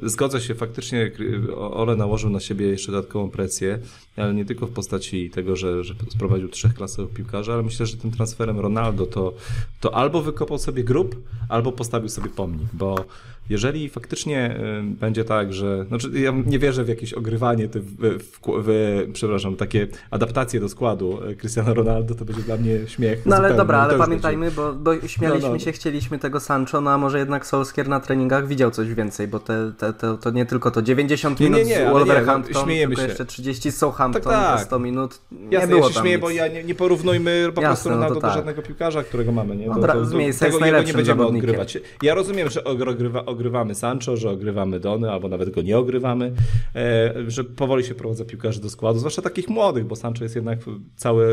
zgodzę 0.02 0.40
się, 0.40 0.54
faktycznie 0.54 1.10
Ole 1.56 1.96
nałożył 1.96 2.30
na 2.30 2.40
siebie 2.40 2.66
jeszcze 2.66 2.92
dodatkową 2.92 3.30
presję, 3.30 3.78
ale 4.20 4.34
nie 4.34 4.44
tylko 4.44 4.66
w 4.66 4.70
postaci 4.70 5.30
tego, 5.30 5.56
że, 5.56 5.84
że 5.84 5.94
sprowadził 6.08 6.48
trzech 6.48 6.74
klasowych 6.74 7.14
piłkarzy, 7.14 7.52
ale 7.52 7.62
myślę, 7.62 7.86
że 7.86 7.96
tym 7.96 8.10
transferem 8.10 8.60
Ronaldo 8.60 9.06
to 9.06 9.34
to 9.80 9.94
albo 9.94 10.22
wykopał 10.22 10.58
sobie 10.58 10.84
grób, 10.84 11.22
albo 11.48 11.72
postawił 11.72 12.08
sobie 12.08 12.30
pomnik, 12.30 12.68
bo 12.72 13.04
jeżeli 13.50 13.88
faktycznie 13.88 14.56
y, 14.80 14.82
będzie 14.82 15.24
tak, 15.24 15.52
że. 15.52 15.84
Znaczy, 15.84 16.10
ja 16.14 16.32
nie 16.46 16.58
wierzę 16.58 16.84
w 16.84 16.88
jakieś 16.88 17.14
ogrywanie, 17.14 17.68
w, 17.68 18.18
w, 18.18 18.40
w, 18.44 19.08
przepraszam, 19.12 19.56
takie 19.56 19.88
adaptacje 20.10 20.60
do 20.60 20.68
składu 20.68 21.18
y, 21.30 21.36
Cristiano 21.36 21.74
Ronaldo, 21.74 22.14
to 22.14 22.24
będzie 22.24 22.42
dla 22.42 22.56
mnie 22.56 22.78
śmiech. 22.86 23.26
No 23.26 23.36
ale 23.36 23.54
dobra, 23.54 23.78
ale 23.78 23.98
pamiętajmy, 23.98 24.50
bo, 24.50 24.72
bo 24.72 25.08
śmialiśmy 25.08 25.48
no, 25.48 25.54
no. 25.54 25.58
się, 25.58 25.72
chcieliśmy 25.72 26.18
tego 26.18 26.40
Sancho, 26.40 26.80
no 26.80 26.90
a 26.90 26.98
może 26.98 27.18
jednak 27.18 27.46
Solskier 27.46 27.88
na 27.88 28.00
treningach 28.00 28.48
widział 28.48 28.70
coś 28.70 28.94
więcej, 28.94 29.28
bo 29.28 29.38
te, 29.38 29.72
te, 29.78 29.92
te 29.92 30.18
to 30.18 30.30
nie 30.30 30.46
tylko 30.46 30.70
to 30.70 30.82
90 30.82 31.40
minut 31.40 31.58
nie, 31.58 31.64
nie, 31.64 31.70
nie, 31.70 31.86
z 31.86 31.90
Wolverhampton, 31.90 32.52
no, 32.54 32.62
śmiejemy 32.64 32.94
tylko 32.94 33.02
się. 33.02 33.08
jeszcze 33.08 33.24
30 33.24 33.70
z 33.70 33.76
Southampton, 33.76 34.22
tak, 34.22 34.32
tak. 34.32 34.66
100 34.66 34.78
minut. 34.78 35.20
Nie 35.32 35.48
Jasne, 35.50 35.68
było 35.68 35.88
ja 35.88 35.94
się 35.94 36.00
śmieję, 36.00 36.16
nic. 36.16 36.22
bo 36.22 36.30
ja 36.30 36.48
nie, 36.48 36.64
nie 36.64 36.74
porównujmy 36.74 37.52
po 37.54 37.60
prostu 37.60 37.88
no 37.88 37.94
Ronaldo 37.94 38.14
no 38.14 38.20
tak. 38.20 38.30
do 38.30 38.34
żadnego 38.34 38.62
piłkarza, 38.62 39.02
którego 39.02 39.32
mamy. 39.32 39.56
Nie? 39.56 39.66
To, 39.66 39.74
to, 39.74 40.04
z 40.04 40.12
miejsca 40.12 40.46
tego 40.46 40.66
nie 40.86 40.92
będziemy 40.92 41.26
odgrywać. 41.26 41.78
Ja 42.02 42.14
rozumiem, 42.14 42.50
że 42.50 42.64
ogrywa, 42.64 43.26
ogrywamy 43.40 43.74
Sancho, 43.74 44.16
że 44.16 44.30
ogrywamy 44.30 44.80
Dony, 44.80 45.10
albo 45.10 45.28
nawet 45.28 45.50
go 45.50 45.62
nie 45.62 45.78
ogrywamy, 45.78 46.32
e, 46.74 47.14
że 47.28 47.44
powoli 47.44 47.84
się 47.84 47.94
prowadza 47.94 48.24
piłkarzy 48.24 48.60
do 48.60 48.70
składu, 48.70 48.98
zwłaszcza 48.98 49.22
takich 49.22 49.48
młodych, 49.48 49.84
bo 49.84 49.96
Sancho 49.96 50.24
jest 50.24 50.36
jednak 50.36 50.58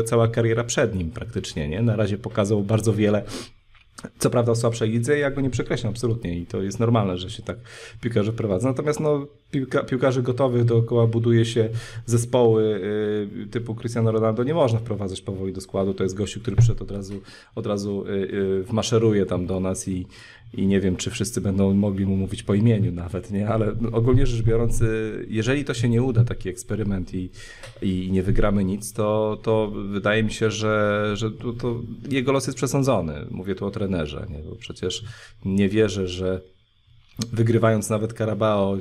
cała 0.04 0.28
kariera 0.28 0.64
przed 0.64 0.94
nim 0.94 1.10
praktycznie, 1.10 1.68
nie? 1.68 1.82
Na 1.82 1.96
razie 1.96 2.18
pokazał 2.18 2.62
bardzo 2.62 2.92
wiele 2.92 3.22
co 4.18 4.30
prawda 4.30 4.54
w 4.54 4.58
słabszej 4.58 4.90
lidze, 4.90 5.18
ja 5.18 5.30
go 5.30 5.40
nie 5.40 5.50
przekreślam 5.50 5.92
absolutnie 5.92 6.38
i 6.38 6.46
to 6.46 6.62
jest 6.62 6.80
normalne, 6.80 7.18
że 7.18 7.30
się 7.30 7.42
tak 7.42 7.56
piłkarze 8.00 8.32
prowadzą. 8.32 8.68
Natomiast 8.68 9.00
no, 9.00 9.26
piłka, 9.50 9.82
piłkarzy 9.82 10.22
gotowych 10.22 10.64
dookoła 10.64 11.06
buduje 11.06 11.44
się 11.44 11.68
zespoły 12.06 12.80
y, 13.44 13.46
typu 13.50 13.74
Cristiano 13.74 14.12
Ronaldo. 14.12 14.44
Nie 14.44 14.54
można 14.54 14.78
wprowadzać 14.78 15.20
powoli 15.20 15.52
do 15.52 15.60
składu. 15.60 15.94
To 15.94 16.02
jest 16.02 16.14
gościu, 16.16 16.40
który 16.40 16.56
przyszedł 16.56 16.82
od 16.82 16.90
razu, 16.90 17.20
od 17.54 17.66
razu 17.66 18.04
y, 18.06 18.10
y, 18.10 18.62
wmaszeruje 18.62 19.26
tam 19.26 19.46
do 19.46 19.60
nas 19.60 19.88
i, 19.88 20.06
i 20.54 20.66
nie 20.66 20.80
wiem, 20.80 20.96
czy 20.96 21.10
wszyscy 21.10 21.40
będą 21.40 21.74
mogli 21.74 22.06
mu 22.06 22.16
mówić 22.16 22.42
po 22.42 22.54
imieniu 22.54 22.92
nawet, 22.92 23.30
nie? 23.30 23.48
Ale 23.48 23.74
ogólnie 23.92 24.26
rzecz 24.26 24.42
biorąc, 24.42 24.82
y, 24.82 25.26
jeżeli 25.28 25.64
to 25.64 25.74
się 25.74 25.88
nie 25.88 26.02
uda, 26.02 26.24
taki 26.24 26.48
eksperyment 26.48 27.14
i, 27.14 27.30
i 27.82 28.08
nie 28.12 28.22
wygramy 28.22 28.64
nic, 28.64 28.92
to, 28.92 29.38
to 29.42 29.70
wydaje 29.70 30.22
mi 30.22 30.32
się, 30.32 30.50
że, 30.50 31.10
że 31.14 31.30
to, 31.30 31.52
to 31.52 31.80
jego 32.10 32.32
los 32.32 32.46
jest 32.46 32.56
przesądzony. 32.56 33.26
Mówię 33.30 33.54
tu 33.54 33.66
o 33.66 33.70
trenerze, 33.70 34.26
nie? 34.30 34.38
Bo 34.38 34.56
przecież 34.56 35.04
nie 35.44 35.68
wierzę, 35.68 36.08
że 36.08 36.40
wygrywając 37.32 37.90
nawet 37.90 38.12
Carabao 38.12 38.76
y, 38.76 38.80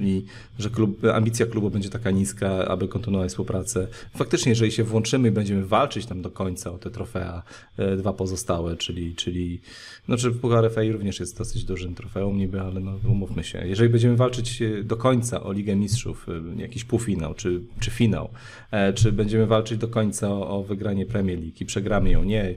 i 0.00 0.24
że 0.58 0.70
klub, 0.70 1.04
ambicja 1.04 1.46
klubu 1.46 1.70
będzie 1.70 1.88
taka 1.88 2.10
niska, 2.10 2.68
aby 2.68 2.88
kontynuować 2.88 3.30
współpracę. 3.30 3.88
Faktycznie, 4.16 4.50
jeżeli 4.50 4.72
się 4.72 4.84
włączymy 4.84 5.28
i 5.28 5.30
będziemy 5.30 5.66
walczyć 5.66 6.06
tam 6.06 6.22
do 6.22 6.30
końca 6.30 6.72
o 6.72 6.78
te 6.78 6.90
trofea, 6.90 7.42
y, 7.78 7.96
dwa 7.96 8.12
pozostałe, 8.12 8.76
czyli, 8.76 9.14
czyli 9.14 9.60
znaczy 10.06 10.30
Puchar 10.30 10.70
FA 10.70 10.80
również 10.92 11.20
jest 11.20 11.38
dosyć 11.38 11.64
dużym 11.64 11.94
trofeum 11.94 12.36
niby, 12.36 12.60
ale 12.60 12.80
no 12.80 12.98
umówmy 13.08 13.44
się. 13.44 13.66
Jeżeli 13.66 13.90
będziemy 13.90 14.16
walczyć 14.16 14.62
y, 14.62 14.84
do 14.84 14.96
końca 14.96 15.42
o 15.42 15.52
Ligę 15.52 15.76
Mistrzów, 15.76 16.26
jakiś 16.56 16.84
półfinał 16.84 17.34
czy, 17.34 17.60
czy 17.80 17.90
finał, 17.90 18.28
e, 18.70 18.92
czy 18.92 19.12
będziemy 19.12 19.46
walczyć 19.46 19.78
do 19.78 19.88
końca 19.88 20.30
o, 20.30 20.58
o 20.58 20.62
wygranie 20.62 21.06
Premier 21.06 21.38
League 21.38 21.56
i 21.60 21.66
przegramy 21.66 22.10
ją, 22.10 22.24
nie 22.24 22.54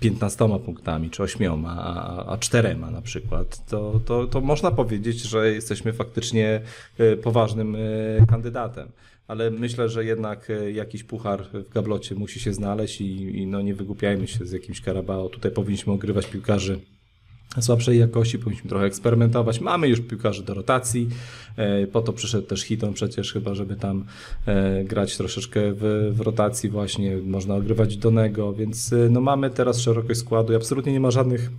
15 0.00 0.48
punktami, 0.64 1.10
czy 1.10 1.22
8, 1.22 1.64
a, 1.66 2.26
a 2.26 2.38
4 2.38 2.76
na 2.76 3.02
przykład, 3.02 3.66
to, 3.66 4.00
to, 4.04 4.26
to 4.26 4.40
można 4.40 4.70
powiedzieć, 4.70 5.22
że 5.22 5.52
jesteśmy 5.52 5.92
faktycznie 5.92 6.60
e, 6.98 7.16
poważnym 7.16 7.76
e, 7.76 7.78
kandydatem. 8.26 8.88
Ale 9.28 9.50
myślę, 9.50 9.88
że 9.88 10.04
jednak 10.04 10.50
e, 10.50 10.72
jakiś 10.72 11.04
puchar 11.04 11.44
w 11.52 11.68
gablocie 11.68 12.14
musi 12.14 12.40
się 12.40 12.52
znaleźć 12.52 13.00
i, 13.00 13.38
i 13.38 13.46
no 13.46 13.60
nie 13.60 13.74
wygłupiajmy 13.74 14.28
się 14.28 14.44
z 14.44 14.52
jakimś 14.52 14.80
Karabao. 14.80 15.28
Tutaj 15.28 15.50
powinniśmy 15.50 15.92
ogrywać 15.92 16.26
piłkarzy 16.26 16.80
słabszej 17.60 17.98
jakości, 17.98 18.38
powinniśmy 18.38 18.68
trochę 18.68 18.84
eksperymentować. 18.84 19.60
Mamy 19.60 19.88
już 19.88 20.00
piłkarzy 20.00 20.42
do 20.42 20.54
rotacji, 20.54 21.08
e, 21.56 21.86
po 21.86 22.02
to 22.02 22.12
przyszedł 22.12 22.46
też 22.46 22.62
Hiton 22.62 22.94
przecież 22.94 23.32
chyba, 23.32 23.54
żeby 23.54 23.76
tam 23.76 24.04
e, 24.46 24.84
grać 24.84 25.16
troszeczkę 25.16 25.60
w, 25.72 26.10
w 26.12 26.20
rotacji 26.20 26.70
właśnie, 26.70 27.16
można 27.16 27.54
ogrywać 27.54 27.96
Donego, 27.96 28.52
więc 28.52 28.92
e, 28.92 28.96
no 29.10 29.20
mamy 29.20 29.50
teraz 29.50 29.80
szerokość 29.80 30.20
składu 30.20 30.52
i 30.52 30.56
absolutnie 30.56 30.92
nie 30.92 31.00
ma 31.00 31.10
żadnych 31.10 31.50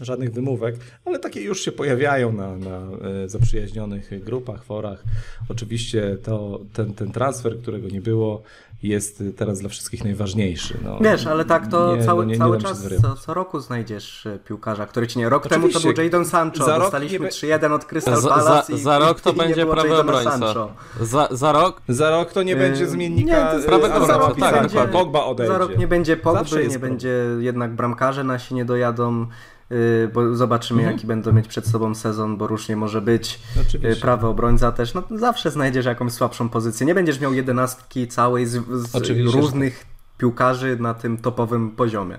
żadnych 0.00 0.32
wymówek, 0.32 0.76
ale 1.04 1.18
takie 1.18 1.40
już 1.40 1.60
się 1.60 1.72
pojawiają 1.72 2.32
na, 2.32 2.56
na 2.56 2.88
zaprzyjaźnionych 3.26 4.24
grupach, 4.24 4.64
forach. 4.64 5.04
Oczywiście 5.48 6.16
to, 6.22 6.60
ten, 6.72 6.94
ten 6.94 7.12
transfer, 7.12 7.58
którego 7.58 7.88
nie 7.88 8.00
było, 8.00 8.42
jest 8.82 9.22
teraz 9.36 9.60
dla 9.60 9.68
wszystkich 9.68 10.04
najważniejszy. 10.04 10.78
No, 10.84 10.98
Wiesz, 11.00 11.26
ale 11.26 11.44
tak 11.44 11.66
to 11.66 11.96
nie, 11.96 12.04
cały, 12.04 12.26
no 12.26 12.32
nie, 12.32 12.38
cały 12.38 12.56
nie 12.56 12.62
czas, 12.62 12.86
co, 13.02 13.16
co, 13.16 13.34
roku 13.34 13.60
znajdziesz 13.60 14.26
e, 14.26 14.38
piłkarza, 14.38 14.86
który 14.86 15.06
ci 15.06 15.18
nie... 15.18 15.28
Rok 15.28 15.46
Oczywiście. 15.46 15.72
temu 15.80 15.94
to 15.94 15.94
był 15.94 16.04
Jadon 16.04 16.24
Sancho, 16.24 16.64
za 16.64 16.78
dostaliśmy 16.78 17.28
3-1 17.28 17.72
od 17.72 17.84
Crystal 17.84 18.22
Palace 18.22 18.72
za, 18.72 18.76
za, 18.76 18.82
za 18.82 18.98
rok 18.98 19.20
to 19.20 19.32
będzie 19.32 19.66
prawy 19.66 19.96
obrońca. 19.96 20.54
Za, 21.00 21.28
za 21.30 21.52
rok? 21.52 21.82
Za 21.88 22.10
rok 22.10 22.32
to 22.32 22.42
nie 22.42 22.56
będzie 22.56 22.86
zmiennika 22.86 23.54
nie, 23.56 23.62
prawego 23.62 23.94
obrońca, 23.94 24.68
tak. 24.68 24.90
Pogba 24.90 25.24
odejdzie. 25.24 25.52
Za 25.52 25.58
rok 25.58 25.78
nie 25.78 25.88
będzie 25.88 26.16
Pogby, 26.16 26.68
nie 26.68 26.78
będzie 26.78 27.26
jednak 27.38 27.74
bramkarze 27.74 28.24
nasi 28.24 28.54
nie 28.54 28.64
dojadą. 28.64 29.26
Y, 29.72 30.10
bo 30.14 30.34
zobaczymy, 30.34 30.80
mhm. 30.80 30.96
jaki 30.96 31.06
będą 31.06 31.32
mieć 31.32 31.48
przed 31.48 31.66
sobą 31.66 31.94
sezon, 31.94 32.36
bo 32.36 32.46
różnie 32.46 32.76
może 32.76 33.00
być. 33.00 33.40
Oczywiście. 33.60 33.98
Y, 33.98 34.00
prawy 34.00 34.26
obrońca 34.26 34.72
też, 34.72 34.94
no 34.94 35.02
zawsze 35.10 35.50
znajdziesz 35.50 35.86
jakąś 35.86 36.12
słabszą 36.12 36.48
pozycję. 36.48 36.86
Nie 36.86 36.94
będziesz 36.94 37.20
miał 37.20 37.34
jedenastki 37.34 38.08
całej 38.08 38.46
z, 38.46 38.64
z 38.68 39.34
różnych 39.34 39.86
piłkarzy 40.18 40.76
na 40.80 40.94
tym 40.94 41.18
topowym 41.18 41.70
poziomie. 41.70 42.18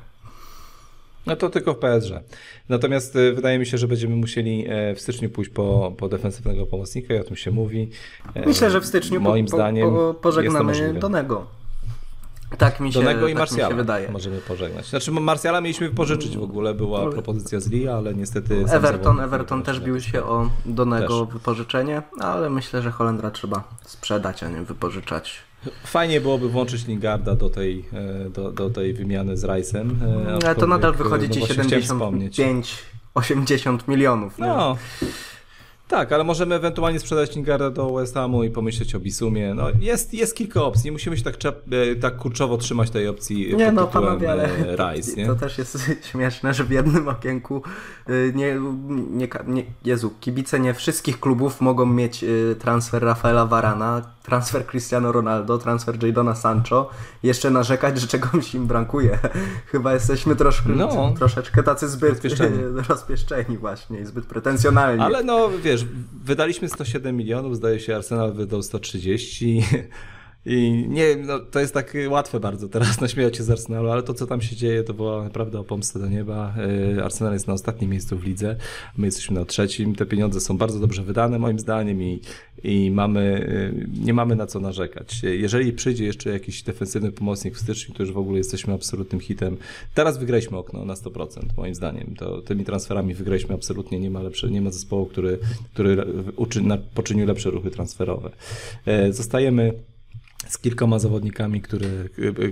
No 1.26 1.36
to 1.36 1.50
tylko 1.50 1.74
w 1.74 1.78
PSG. 1.78 2.14
Natomiast 2.70 3.16
y, 3.16 3.34
wydaje 3.34 3.60
mi 3.60 3.66
się, 3.66 3.78
że 3.78 3.88
będziemy 3.88 4.16
musieli 4.16 4.66
e, 4.68 4.96
w 4.96 5.02
styczniu 5.02 5.30
pójść 5.30 5.52
po, 5.52 5.94
po 5.98 6.10
defensywnego 6.10 6.66
pomocnika 6.66 7.14
i 7.14 7.18
o 7.20 7.24
tym 7.24 7.36
się 7.36 7.52
mówi. 7.52 7.90
E, 8.36 8.46
Myślę, 8.46 8.72
że 8.72 8.82
w 8.82 8.86
styczniu 8.86 9.22
moim 9.22 9.46
po, 9.46 9.58
zdaniem 9.58 9.90
po, 9.90 10.14
pożegnamy 10.14 10.94
Donego. 10.94 11.63
Tak 12.58 12.80
mi 12.80 12.94
się, 12.94 13.00
Donego 13.00 13.28
i 13.28 13.32
tak 13.32 13.40
Marsjala 13.40 13.70
się 13.70 13.76
wydaje. 13.76 14.12
możemy 14.12 14.38
pożegnać. 14.38 14.90
Znaczy 14.90 15.12
Marsjala 15.12 15.62
mieliśmy 15.62 15.90
wypożyczyć 15.90 16.38
w 16.38 16.44
ogóle, 16.44 16.74
była 16.74 17.12
propozycja 17.12 17.60
z 17.60 17.68
Lee, 17.68 17.88
ale 17.88 18.14
niestety... 18.14 18.66
Everton, 18.70 19.20
Everton 19.20 19.64
też 19.64 19.80
bił 19.80 20.02
się 20.02 20.24
o 20.24 20.50
Donego 20.66 21.26
też. 21.26 21.34
wypożyczenie, 21.34 22.02
ale 22.20 22.50
myślę, 22.50 22.82
że 22.82 22.92
Holendra 22.92 23.32
trzeba 23.32 23.64
sprzedać, 23.86 24.44
a 24.44 24.50
nie 24.50 24.62
wypożyczać. 24.62 25.44
Fajnie 25.86 26.22
byłoby 26.22 26.50
włączyć 26.50 26.88
Lingarda 26.88 27.36
do 27.36 27.50
tej, 27.50 27.86
e, 28.26 28.30
do, 28.30 28.52
do 28.52 28.70
tej 28.70 28.94
wymiany 28.94 29.38
z. 29.38 29.76
E, 29.76 29.86
ale 30.46 30.56
to 30.56 30.68
nadal 30.68 30.94
wychodzi 30.94 31.30
ci 31.30 31.40
no 31.40 31.48
75, 31.48 32.84
80 33.14 33.88
milionów. 33.88 34.40
Nie? 34.40 34.54
Tak, 35.94 36.12
ale 36.12 36.24
możemy 36.24 36.56
ewentualnie 36.56 37.00
sprzedać 37.00 37.36
Lingarda 37.36 37.70
do 37.70 37.94
West 37.94 38.14
Hamu 38.14 38.44
i 38.44 38.50
pomyśleć 38.50 38.96
o 38.96 39.00
Bisumie. 39.00 39.54
No, 39.54 39.68
jest, 39.80 40.14
jest 40.14 40.36
kilka 40.36 40.64
opcji. 40.64 40.86
Nie 40.86 40.92
musimy 40.92 41.18
się 41.18 41.24
tak, 41.24 41.36
e, 41.46 41.96
tak 41.96 42.18
kurczowo 42.18 42.58
trzymać 42.58 42.90
tej 42.90 43.08
opcji 43.08 43.56
nie, 43.56 43.72
no, 43.72 43.88
panowie, 43.88 44.32
ale 44.32 44.50
Rice. 44.76 45.16
Nie? 45.16 45.26
To 45.26 45.36
też 45.36 45.58
jest 45.58 45.78
śmieszne, 46.12 46.54
że 46.54 46.64
w 46.64 46.72
jednym 46.72 47.08
okienku 47.08 47.62
e, 48.08 48.12
nie, 48.34 48.60
nie, 49.10 49.28
nie, 49.48 49.64
Jezu, 49.86 50.14
kibice 50.20 50.60
nie 50.60 50.74
wszystkich 50.74 51.20
klubów 51.20 51.62
mogą 51.62 51.86
mieć 51.86 52.24
e, 52.24 52.28
transfer 52.56 53.04
Rafaela 53.04 53.46
Varana, 53.46 54.02
transfer 54.24 54.66
Cristiano 54.66 55.12
Ronaldo, 55.12 55.58
transfer 55.58 56.04
Jadona 56.04 56.36
Sancho, 56.36 56.90
jeszcze 57.24 57.52
narzekać, 57.52 58.00
że 58.00 58.08
czegoś 58.08 58.56
im 58.56 58.68
brakuje. 58.68 59.20
Chyba 59.72 59.94
jesteśmy 59.94 60.36
troszkę, 60.36 60.70
no, 60.70 61.14
troszeczkę 61.18 61.64
tacy 61.64 61.90
zbyt 61.90 62.10
rozpieszczeni. 62.10 62.58
rozpieszczeni 62.90 63.58
właśnie 63.58 64.00
i 64.00 64.06
zbyt 64.06 64.26
pretensjonalni. 64.26 65.04
Ale 65.04 65.24
no 65.24 65.50
wiesz, 65.64 65.86
wydaliśmy 66.24 66.70
107 66.70 67.16
milionów, 67.16 67.56
zdaje 67.56 67.80
się 67.80 67.96
Arsenal 67.96 68.34
wydał 68.34 68.64
130 68.64 69.64
i 70.46 70.86
nie, 70.90 71.16
no, 71.16 71.40
to 71.40 71.60
jest 71.60 71.74
tak 71.74 71.98
łatwe 72.10 72.40
bardzo 72.40 72.70
teraz 72.70 73.02
naśmiać 73.02 73.38
się 73.38 73.44
z 73.44 73.50
Arsenalu, 73.50 73.90
ale 73.90 74.04
to, 74.04 74.14
co 74.14 74.28
tam 74.28 74.42
się 74.42 74.56
dzieje, 74.56 74.84
to 74.84 74.94
była 74.94 75.24
naprawdę 75.24 75.60
o 75.60 75.64
pomstę 75.64 76.00
do 76.00 76.08
nieba. 76.08 76.54
E, 76.98 77.04
Arsenal 77.04 77.34
jest 77.34 77.48
na 77.48 77.54
ostatnim 77.54 77.90
miejscu 77.90 78.18
w 78.18 78.24
lidze, 78.24 78.56
my 78.98 79.08
jesteśmy 79.08 79.40
na 79.40 79.46
trzecim. 79.46 79.96
Te 79.96 80.06
pieniądze 80.06 80.42
są 80.42 80.58
bardzo 80.58 80.80
dobrze 80.80 81.04
wydane, 81.04 81.40
moim 81.40 81.60
zdaniem, 81.60 82.02
i, 82.02 82.22
i 82.64 82.92
mamy, 82.92 83.50
e, 83.76 84.06
nie 84.06 84.14
mamy 84.14 84.36
na 84.36 84.48
co 84.48 84.60
narzekać. 84.60 85.24
Jeżeli 85.24 85.74
przyjdzie 85.74 86.06
jeszcze 86.06 86.30
jakiś 86.30 86.64
defensywny 86.64 87.12
pomocnik 87.12 87.56
w 87.56 87.60
styczniu, 87.60 87.96
to 87.96 88.04
już 88.04 88.12
w 88.12 88.18
ogóle 88.18 88.38
jesteśmy 88.38 88.74
absolutnym 88.74 89.22
hitem. 89.22 89.58
Teraz 89.94 90.18
wygraliśmy 90.18 90.58
okno 90.58 90.86
na 90.86 90.94
100%, 90.94 91.42
moim 91.58 91.76
zdaniem. 91.76 92.16
To 92.18 92.42
tymi 92.42 92.66
transferami 92.66 93.14
wygraliśmy 93.14 93.56
absolutnie. 93.56 94.00
Nie 94.00 94.10
ma, 94.10 94.22
lepsze, 94.22 94.50
nie 94.50 94.62
ma 94.62 94.72
zespołu, 94.72 95.06
który, 95.06 95.40
który 95.74 96.06
uczy, 96.36 96.62
poczynił 96.94 97.28
lepsze 97.28 97.50
ruchy 97.50 97.72
transferowe. 97.72 98.32
Zostajemy 99.10 99.74
z 100.48 100.58
kilkoma 100.58 101.00
zawodnikami, 101.00 101.62
które, 101.62 101.88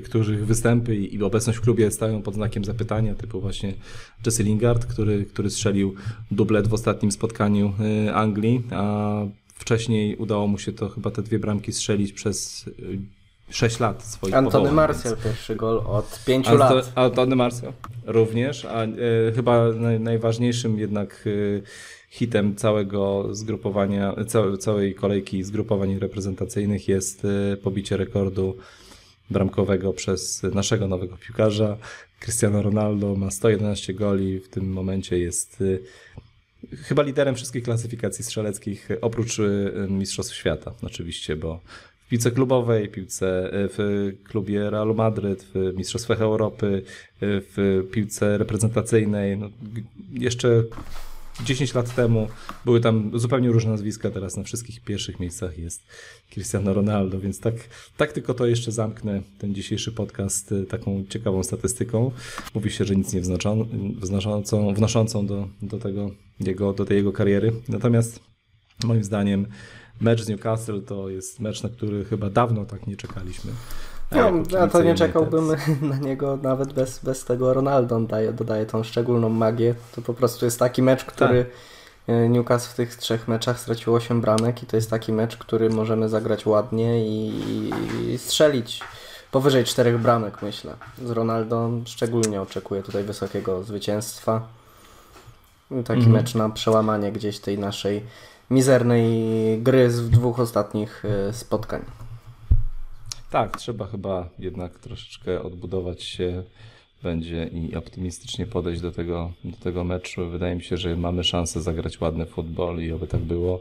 których 0.04 0.46
występy 0.46 0.96
i 0.96 1.24
obecność 1.24 1.60
w 1.60 1.62
klubie 1.62 1.92
stają 1.92 2.22
pod 2.22 2.36
znakiem 2.36 2.66
zapytania, 2.66 3.16
typu 3.16 3.42
właśnie 3.42 3.74
Jesse 4.26 4.44
Lingard, 4.44 4.86
który, 4.86 5.26
który 5.26 5.50
strzelił 5.50 5.96
dublet 6.32 6.68
w 6.68 6.74
ostatnim 6.74 7.12
spotkaniu 7.12 7.74
y, 8.08 8.14
Anglii, 8.14 8.64
a 8.72 9.14
wcześniej 9.54 10.16
udało 10.16 10.48
mu 10.48 10.58
się 10.58 10.72
to 10.72 10.90
chyba 10.90 11.12
te 11.12 11.24
dwie 11.24 11.40
bramki 11.40 11.74
strzelić 11.74 12.14
przez 12.14 12.70
6 13.52 13.76
y, 13.76 13.84
lat 13.84 14.04
swoich 14.04 14.34
Antony 14.34 14.52
powołań, 14.52 14.76
Martial 14.76 15.14
więc... 15.14 15.24
pierwszy 15.24 15.56
gol 15.56 15.78
od 15.78 16.20
5 16.26 16.48
Anto, 16.48 16.76
lat. 16.76 16.92
Antony 16.96 17.36
Martial 17.36 17.74
również, 18.06 18.66
a 18.66 18.86
y, 18.86 19.34
chyba 19.36 19.68
naj, 19.72 20.00
najważniejszym 20.00 20.80
jednak 20.80 21.24
y, 21.28 21.62
hitem 22.10 22.56
całego 22.56 23.28
zgrupowania, 23.36 24.16
całej 24.60 24.96
kolejki 24.96 25.44
zgrupowań 25.44 26.00
reprezentacyjnych 26.00 26.88
jest 26.88 27.26
y, 27.26 27.58
pobicie 27.58 27.98
rekordu 27.98 28.58
bramkowego 29.30 29.94
przez 29.94 30.44
naszego 30.44 30.88
nowego 30.88 31.18
piłkarza. 31.18 31.78
Cristiano 32.20 32.62
Ronaldo 32.62 33.16
ma 33.16 33.32
111 33.32 33.94
goli, 33.94 34.40
w 34.40 34.50
tym 34.50 34.74
momencie 34.74 35.20
jest 35.20 35.64
chyba 36.72 37.04
liderem 37.04 37.36
wszystkich 37.36 37.64
klasyfikacji 37.64 38.24
strzeleckich, 38.24 38.90
oprócz 39.02 39.38
Mistrzostw 39.90 40.36
Świata 40.36 40.74
oczywiście, 40.82 41.36
bo 41.36 41.60
piłce 42.12 42.32
klubowej, 42.32 42.90
piłce 42.90 43.50
w 43.54 44.12
klubie 44.24 44.70
Realu 44.70 44.96
Madryt, 44.96 45.44
w 45.54 45.78
Mistrzostwach 45.78 46.22
Europy, 46.22 46.82
w 47.22 47.84
piłce 47.92 48.38
reprezentacyjnej, 48.38 49.38
no, 49.38 49.50
jeszcze 50.14 50.64
10 51.44 51.74
lat 51.74 51.96
temu 51.96 52.28
były 52.66 52.82
tam 52.82 53.12
zupełnie 53.20 53.50
różne 53.50 53.72
nazwiska, 53.72 54.10
teraz 54.10 54.38
na 54.38 54.44
wszystkich 54.44 54.82
pierwszych 54.82 55.20
miejscach 55.20 55.58
jest 55.58 55.82
Cristiano 56.34 56.74
Ronaldo, 56.74 57.20
więc 57.20 57.40
tak, 57.40 57.54
tak 57.98 58.12
tylko 58.12 58.34
to 58.34 58.46
jeszcze 58.46 58.72
zamknę 58.72 59.22
ten 59.38 59.56
dzisiejszy 59.56 59.92
podcast 59.92 60.52
y, 60.52 60.66
taką 60.66 61.06
ciekawą 61.10 61.44
statystyką. 61.44 62.12
Mówi 62.56 62.72
się, 62.72 62.86
że 62.86 62.96
nic 62.96 63.14
nie 63.14 63.22
wznoszącą, 64.02 64.74
wnoszącą 64.74 65.28
do, 65.28 65.48
do, 65.62 65.78
tego 65.78 66.12
jego, 66.40 66.74
do 66.74 66.86
tej 66.86 66.98
jego 66.98 67.12
kariery. 67.12 67.52
Natomiast 67.70 68.20
moim 68.84 69.04
zdaniem 69.04 69.48
mecz 70.02 70.22
z 70.22 70.28
Newcastle 70.28 70.82
to 70.82 71.10
jest 71.10 71.40
mecz, 71.40 71.64
na 71.64 71.70
który 71.70 72.06
chyba 72.06 72.30
dawno 72.30 72.66
tak 72.66 72.88
nie 72.88 72.98
czekaliśmy. 72.98 73.52
No, 74.12 74.32
ja 74.52 74.68
to 74.68 74.84
nie 74.84 74.96
czekałbym 74.96 75.48
na 75.92 75.98
niego 75.98 76.38
nawet 76.42 76.74
bez, 76.74 77.00
bez 77.00 77.26
tego 77.26 77.54
Ronaldo. 77.54 78.00
Daje, 78.00 78.34
dodaje 78.34 78.66
tą 78.66 78.84
szczególną 78.84 79.30
magię. 79.30 79.76
To 79.96 80.02
po 80.02 80.14
prostu 80.14 80.46
jest 80.46 80.60
taki 80.60 80.82
mecz, 80.82 81.06
który 81.06 81.46
tak. 81.46 82.16
E, 82.16 82.30
Newcastle 82.30 82.72
w 82.72 82.76
tych 82.76 82.96
trzech 82.96 83.28
meczach 83.28 83.60
stracił 83.60 83.94
8 83.94 84.22
bramek 84.22 84.64
i 84.64 84.66
to 84.66 84.76
jest 84.76 84.90
taki 84.90 85.14
mecz, 85.14 85.38
który 85.38 85.70
możemy 85.70 86.10
zagrać 86.10 86.46
ładnie 86.46 87.08
i, 87.08 87.34
i 88.10 88.18
strzelić 88.18 88.82
powyżej 89.32 89.64
czterech 89.64 90.00
bramek, 90.00 90.42
myślę. 90.42 90.76
Z 91.06 91.10
Ronaldo 91.10 91.70
szczególnie 91.86 92.42
oczekuję 92.42 92.84
tutaj 92.84 93.04
wysokiego 93.04 93.64
zwycięstwa. 93.64 94.48
Taki 95.70 96.00
mhm. 96.00 96.12
mecz 96.12 96.36
na 96.36 96.50
przełamanie 96.50 97.12
gdzieś 97.12 97.40
tej 97.40 97.60
naszej 97.60 98.04
mizernej 98.52 99.12
gry 99.62 99.92
z 99.92 100.10
dwóch 100.10 100.40
ostatnich 100.40 101.04
e, 101.06 101.34
spotkań. 101.34 101.82
Tak, 103.32 103.58
trzeba 103.58 103.88
chyba 103.88 104.30
jednak 104.40 104.80
troszeczkę 104.80 105.42
odbudować 105.44 106.04
się 106.04 106.44
będzie 107.04 107.50
i 107.54 107.76
optymistycznie 107.76 108.46
podejść 108.46 108.82
do 108.82 108.92
tego, 108.92 109.32
do 109.44 109.58
tego 109.58 109.84
meczu. 109.84 110.30
Wydaje 110.30 110.56
mi 110.56 110.64
się, 110.64 110.78
że 110.78 110.96
mamy 110.96 111.24
szansę 111.24 111.62
zagrać 111.62 112.02
ładny 112.02 112.26
futbol 112.26 112.80
i 112.80 112.92
oby 112.92 113.08
tak 113.08 113.22
było. 113.22 113.60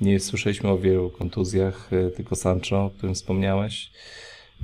Nie 0.00 0.20
słyszeliśmy 0.20 0.70
o 0.70 0.78
wielu 0.78 1.10
kontuzjach, 1.10 1.90
e, 1.92 2.10
tylko 2.10 2.36
Sancho, 2.36 2.84
o 2.84 2.90
którym 2.90 3.14
wspomniałeś. 3.14 3.90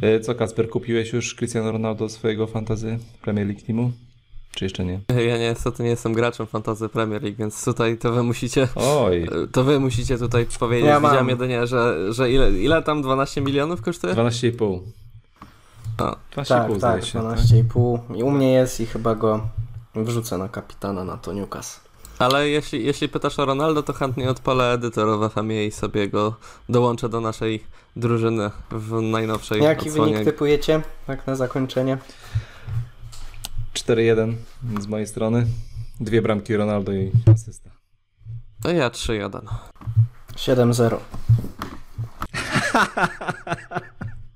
E, 0.03 0.21
co 0.21 0.35
Kasper, 0.35 0.69
kupiłeś 0.69 1.13
już 1.13 1.35
Cristiano 1.35 1.73
Ronaldo 1.73 2.09
swojego 2.09 2.47
fantazy 2.47 2.99
Premier 3.23 3.47
League 3.47 3.63
teamu? 3.67 3.93
Czy 4.55 4.65
jeszcze 4.65 4.85
nie? 4.85 5.01
Ja 5.27 5.39
niestety 5.39 5.83
nie 5.83 5.89
jestem 5.89 6.13
graczem 6.13 6.47
fantazy 6.47 6.89
Premier 6.89 7.23
League, 7.23 7.37
więc 7.39 7.65
tutaj 7.65 7.99
to 7.99 8.13
wy 8.13 8.23
musicie. 8.23 8.69
Oj. 8.75 9.29
To 9.53 9.65
wy 9.65 9.81
musicie 9.81 10.19
tutaj 10.19 10.47
powiedzieć. 10.59 10.87
Ja 10.87 11.01
Widziałem 11.01 11.29
jedynie, 11.29 11.67
że, 11.67 12.13
że 12.13 12.31
ile, 12.31 12.51
ile 12.51 12.83
tam 12.83 13.03
12 13.03 13.41
milionów 13.41 13.83
kosztuje? 13.83 14.15
12,5. 14.15 14.81
A. 15.99 16.03
12,5 16.03 16.81
tak, 16.81 16.81
tak, 16.81 17.03
12,5. 17.03 17.99
Tak? 18.09 18.17
I 18.17 18.23
u 18.23 18.31
mnie 18.31 18.53
jest 18.53 18.81
i 18.81 18.87
chyba 18.87 19.15
go 19.15 19.41
wrzucę 19.95 20.39
na 20.39 20.49
kapitana 20.49 21.05
na 21.05 21.17
to 21.17 21.33
Newcastle. 21.33 21.85
Ale 22.19 22.49
jeśli, 22.49 22.85
jeśli 22.85 23.09
pytasz 23.09 23.39
o 23.39 23.45
Ronaldo, 23.45 23.83
to 23.83 23.93
chętnie 23.93 24.31
odpalę 24.31 24.73
edytor 24.73 25.31
w 25.31 25.51
i 25.51 25.71
sobie 25.71 26.09
go 26.09 26.35
dołączę 26.69 27.09
do 27.09 27.21
naszej 27.21 27.65
drużyny 27.97 28.51
w 28.71 29.01
najnowszej 29.03 29.63
Jaki 29.63 29.89
odsłonie. 29.89 30.13
wynik 30.13 30.27
typujecie? 30.27 30.83
Tak 31.07 31.27
na 31.27 31.37
zakończenie. 31.37 31.99
4-1 33.75 34.35
z 34.81 34.87
mojej 34.87 35.07
strony. 35.07 35.47
Dwie 36.01 36.23
bramki 36.23 36.57
Ronaldo 36.57 36.93
i 36.93 37.13
asysta. 37.33 37.71
To 38.63 38.71
ja 38.71 38.91
3-1. 38.91 39.41
7-0. 40.37 40.97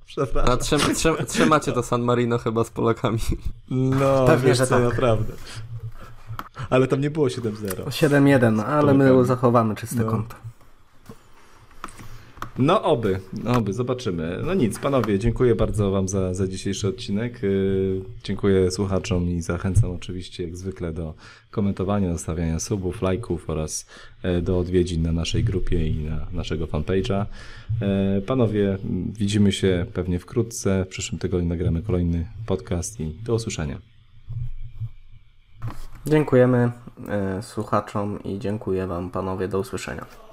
Przepraszam. 0.07 0.53
A 0.53 0.57
trzym, 0.57 0.81
trzym, 0.95 1.17
trzymacie 1.27 1.73
to 1.73 1.83
San 1.83 2.03
Marino 2.03 2.39
chyba 2.39 2.65
z 2.65 2.71
Polakami. 2.71 3.19
No, 3.71 4.27
Pewnie, 4.27 4.55
że 4.55 4.67
tak. 4.67 4.83
naprawdę. 4.83 5.33
Ale 6.71 6.87
tam 6.87 7.01
nie 7.01 7.11
było 7.11 7.27
7-0. 7.27 7.85
7-1, 7.85 8.63
ale 8.63 8.95
my 8.95 9.25
zachowamy 9.25 9.75
czyste 9.75 9.97
no. 10.05 10.11
konto. 10.11 10.37
No 12.59 12.83
oby, 12.83 13.21
no 13.45 13.53
oby, 13.53 13.73
zobaczymy. 13.73 14.41
No 14.47 14.55
nic, 14.55 14.79
panowie, 14.79 15.19
dziękuję 15.19 15.55
bardzo 15.55 15.91
wam 15.91 16.09
za, 16.09 16.35
za 16.35 16.49
dzisiejszy 16.49 16.89
odcinek. 16.89 17.43
Yy, 17.43 18.03
dziękuję 18.25 18.71
słuchaczom 18.71 19.31
i 19.31 19.41
zachęcam 19.41 19.91
oczywiście 19.91 20.45
jak 20.45 20.57
zwykle 20.57 20.93
do 20.93 21.15
komentowania, 21.51 22.13
zostawiania 22.13 22.61
subów, 22.61 23.03
lajków 23.03 23.51
oraz 23.51 23.87
yy, 24.25 24.43
do 24.43 24.59
odwiedzin 24.59 25.03
na 25.03 25.13
naszej 25.13 25.45
grupie 25.45 25.89
i 25.89 26.05
na 26.05 26.27
naszego 26.33 26.67
fanpage'a. 26.67 27.27
Yy, 28.15 28.23
panowie, 28.23 28.79
widzimy 29.13 29.53
się 29.53 29.87
pewnie 29.95 30.19
wkrótce. 30.19 30.85
W 30.85 30.89
przyszłym 30.89 31.19
tygodniu 31.19 31.49
nagramy 31.49 31.83
kolejny 31.83 32.27
podcast 32.47 33.01
i 33.01 33.15
do 33.25 33.35
usłyszenia. 33.35 33.79
Dziękujemy 36.07 36.73
słuchaczom 37.43 38.23
i 38.23 38.39
dziękuję 38.39 38.87
wam 38.87 39.11
panowie, 39.11 39.49
do 39.49 39.59
usłyszenia. 39.59 40.28